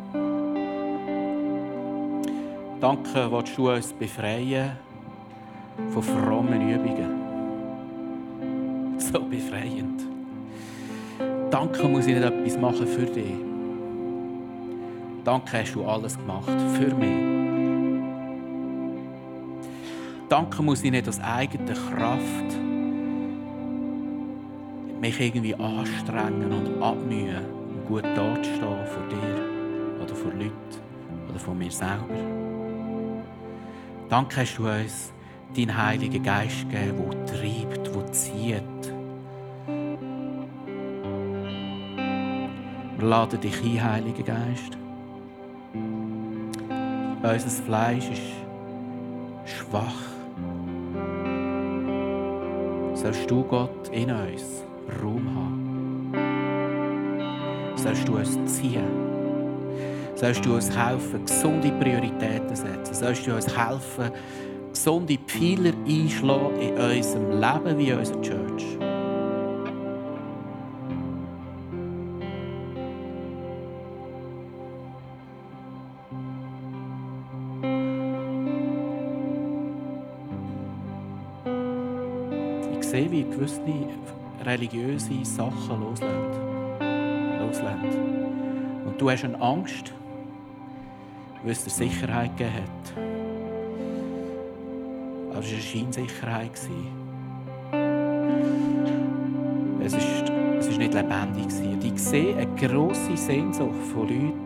Danke, 2.80 3.28
willst 3.32 3.58
du 3.58 3.70
uns 3.72 3.92
befreien 3.92 4.70
von 5.90 6.02
frommen 6.02 6.70
Übungen. 6.70 7.18
So 9.00 9.20
befreiend. 9.20 10.02
Danke 11.50 11.88
muss 11.88 12.06
ich 12.06 12.14
nicht 12.14 12.24
etwas 12.24 12.58
machen 12.58 12.86
für 12.86 13.06
dich. 13.06 13.34
Danke 15.24 15.58
hast 15.60 15.74
du 15.74 15.84
alles 15.84 16.16
gemacht 16.16 16.60
für 16.76 16.94
mich. 16.94 17.38
Danke 20.28 20.62
muss 20.62 20.84
ich 20.84 20.90
nicht 20.90 21.08
aus 21.08 21.20
eigener 21.20 21.74
Kraft 21.74 22.58
mich 25.00 25.20
irgendwie 25.20 25.54
anstrengen 25.54 26.52
und 26.52 26.82
abmühen, 26.82 27.44
um 27.46 27.86
gut 27.86 28.04
dazustehen 28.04 28.86
vor 28.86 29.08
dir 29.08 30.02
oder 30.02 30.14
vor 30.14 30.32
Leuten 30.32 30.52
oder 31.28 31.38
vor 31.38 31.54
mir 31.54 31.70
selber. 31.70 32.47
Danke 34.08 34.40
hast 34.40 34.56
du 34.56 34.66
uns 34.66 35.12
deinen 35.54 35.76
Heiligen 35.76 36.22
Geist 36.22 36.66
gegeben, 36.70 37.10
der 37.10 37.26
treibt, 37.26 37.94
der 37.94 38.12
zieht. 38.12 38.62
Wir 42.96 43.06
laden 43.06 43.40
dich 43.40 43.62
ein, 43.62 43.84
Heiliger 43.84 44.22
Geist. 44.22 44.78
Unser 47.22 47.62
Fleisch 47.64 48.08
ist 48.10 48.22
schwach. 49.44 50.00
Sollst 52.94 53.30
du 53.30 53.44
Gott 53.44 53.88
in 53.88 54.10
uns 54.10 54.64
Raum 55.02 55.34
haben? 55.36 56.14
Sollst 57.76 58.08
du 58.08 58.16
uns 58.16 58.38
ziehen? 58.46 59.17
Sollst 60.18 60.44
du 60.44 60.56
uns 60.56 60.76
helfen, 60.76 61.24
gesunde 61.24 61.70
Prioritäten 61.70 62.48
zu 62.48 62.56
setzen? 62.56 62.92
Sollst 62.92 63.24
du 63.24 63.36
uns 63.36 63.56
helfen, 63.56 64.10
gesunde 64.72 65.16
Pfeiler 65.16 65.72
einschlagen 65.86 66.58
in 66.60 66.76
unserem 66.76 67.40
Leben 67.40 67.78
wie 67.78 67.90
in 67.90 67.98
unserer 67.98 68.20
Church? 68.22 68.64
Ich 82.80 82.88
sehe, 82.88 83.08
wie 83.08 83.22
gewisse 83.22 83.62
religiöse 84.44 85.24
Sachen 85.24 85.80
loslassen. 85.80 86.58
Und 88.84 89.00
du 89.00 89.08
hast 89.08 89.24
eine 89.24 89.40
Angst, 89.40 89.92
weil 91.42 91.52
es 91.52 91.64
dir 91.64 91.70
Sicherheit 91.70 92.36
gegeben 92.36 92.56
hat. 92.56 92.92
Aber 95.30 95.40
es 95.40 95.46
war 95.46 95.52
eine 95.52 95.62
Scheinsicherheit. 95.62 96.50
Es 99.80 99.94
ist, 99.94 100.30
es 100.58 100.66
ist 100.68 100.78
nicht 100.78 100.94
lebendig. 100.94 101.46
Und 101.62 101.84
ich 101.84 101.98
sehe 101.98 102.36
eine 102.36 102.46
grosse 102.56 103.16
Sehnsucht 103.16 103.74
von 103.92 104.08
Leuten, 104.08 104.44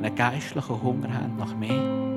die 0.00 0.04
einen 0.04 0.14
geistlichen 0.16 0.82
Hunger 0.82 1.12
haben 1.12 1.36
nach 1.36 1.54
mehr. 1.54 2.12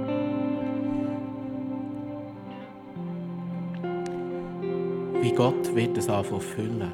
Wie 5.22 5.32
Gott 5.32 5.76
wird 5.76 5.98
es 5.98 6.08
anfangen 6.08 6.42
füllen. 6.42 6.92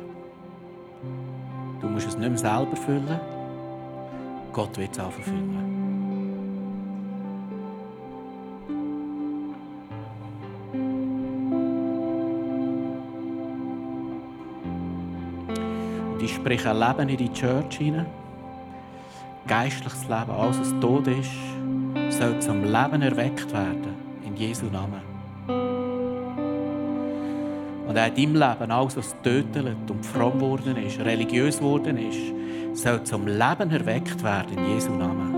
Du 1.82 1.88
musst 1.88 2.08
es 2.08 2.18
nicht 2.18 2.30
mehr 2.30 2.38
selber 2.38 2.76
füllen. 2.76 3.20
Gott 4.54 4.78
wird 4.78 4.92
es 4.94 5.00
anfangen 5.00 5.24
füllen. 5.24 5.71
Und 16.52 16.56
ich 16.56 16.64
spreche 16.64 16.76
ein 16.76 16.98
Leben 16.98 17.10
in 17.10 17.18
die 17.18 17.32
Church 17.32 17.78
hinein. 17.78 18.08
Geistliches 19.48 20.04
Leben, 20.04 20.32
alles 20.32 20.60
was 20.60 20.74
tot 20.82 21.08
ist, 21.08 21.32
soll 22.10 22.40
zum 22.40 22.64
Leben 22.66 23.02
erweckt 23.02 23.54
werden. 23.54 23.96
In 24.26 24.36
Jesu 24.36 24.66
Namen. 24.66 25.00
Und 27.88 27.98
auch 27.98 28.06
in 28.06 28.16
deinem 28.16 28.36
Leben, 28.36 28.70
alles 28.70 28.98
was 28.98 29.16
tötet 29.24 29.78
und 29.90 30.06
fromm 30.06 30.34
geworden 30.34 30.76
ist, 30.76 31.00
religiös 31.00 31.60
geworden 31.60 31.98
ist, 31.98 32.20
soll 32.84 33.02
zum 33.06 33.28
Leben 33.28 33.72
erweckt 33.72 34.22
werden. 34.22 34.58
In 34.58 34.74
Jesu 34.74 34.92
Namen. 34.92 35.34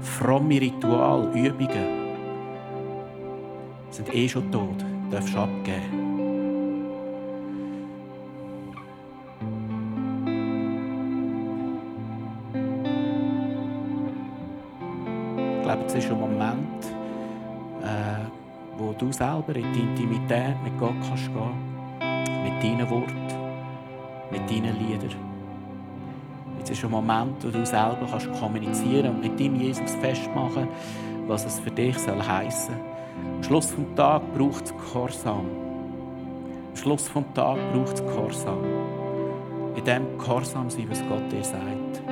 Fromme 0.00 0.60
Ritual, 0.60 1.30
Übungen 1.36 2.16
sind 3.90 4.12
eh 4.12 4.28
schon 4.28 4.50
tot. 4.50 4.84
Darfst 5.12 5.32
du 5.32 5.38
abgeben. 5.38 6.05
Ist 15.96 16.10
ein 16.10 16.20
Moment, 16.20 16.84
äh, 17.82 18.26
wo 18.76 18.92
du 18.92 19.10
selber 19.12 19.56
in 19.56 19.72
die 19.72 19.80
Intimität 19.80 20.56
mit 20.62 20.78
Gott 20.78 20.94
kannst 21.08 21.30
gehen 21.32 22.44
Mit 22.44 22.62
deinen 22.62 22.90
Worten, 22.90 23.26
mit 24.30 24.50
deinen 24.50 24.78
Liedern. 24.78 25.14
Jetzt 26.58 26.70
ist 26.70 26.84
ein 26.84 26.90
Moment, 26.90 27.42
wo 27.42 27.48
du 27.48 27.64
selber 27.64 28.06
kannst 28.10 28.30
kommunizieren 28.38 29.10
und 29.10 29.22
mit 29.22 29.40
deinem 29.40 29.56
Jesus 29.56 29.94
festmachen, 30.00 30.68
was 31.26 31.46
es 31.46 31.60
für 31.60 31.70
dich 31.70 31.98
soll 31.98 32.20
heißen. 32.20 32.74
Am 33.36 33.42
Schluss 33.42 33.68
des 33.68 33.84
Tages 33.94 34.26
braucht 34.36 34.64
es 34.64 34.72
Gehorsam. 34.72 35.46
Am 36.70 36.76
Schluss 36.76 37.04
des 37.04 37.12
Tages 37.34 37.62
braucht 37.72 37.94
es 37.94 38.02
Gehorsam. 38.02 38.58
In 39.74 39.84
dem 39.84 40.18
Gehorsam 40.18 40.68
sein, 40.68 40.86
was 40.90 41.02
Gott 41.08 41.32
dir 41.32 41.44
sagt. 41.44 42.05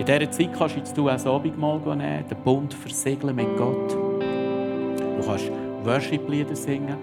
In 0.00 0.06
dieser 0.06 0.30
Zeit 0.30 0.54
kannst 0.56 0.76
du 0.76 0.78
jetzt 0.78 0.96
du 0.96 1.08
auch 1.10 1.12
das 1.12 1.26
Abendmahl 1.26 1.78
nehmen, 1.78 2.24
den 2.26 2.38
Bund 2.42 2.72
versiegeln 2.72 3.36
mit 3.36 3.54
Gott. 3.58 3.92
Du 3.92 5.26
kannst 5.26 5.52
Worship-Lieder 5.84 6.56
singen. 6.56 6.96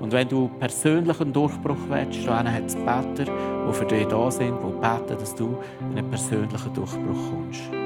Und 0.00 0.10
wenn 0.10 0.28
du 0.28 0.48
persönlichen 0.58 1.32
Durchbruch 1.32 1.76
willst, 1.88 2.26
dann 2.26 2.52
hat 2.52 2.66
es 2.66 2.74
Beter, 2.74 3.32
die 3.32 3.72
für 3.72 3.84
dich 3.84 4.04
da 4.08 4.28
sind, 4.32 4.58
die 4.64 4.80
beten, 4.80 5.20
dass 5.20 5.32
du 5.36 5.58
in 5.92 5.98
einen 5.98 6.10
persönlichen 6.10 6.74
Durchbruch 6.74 7.30
kommst. 7.30 7.79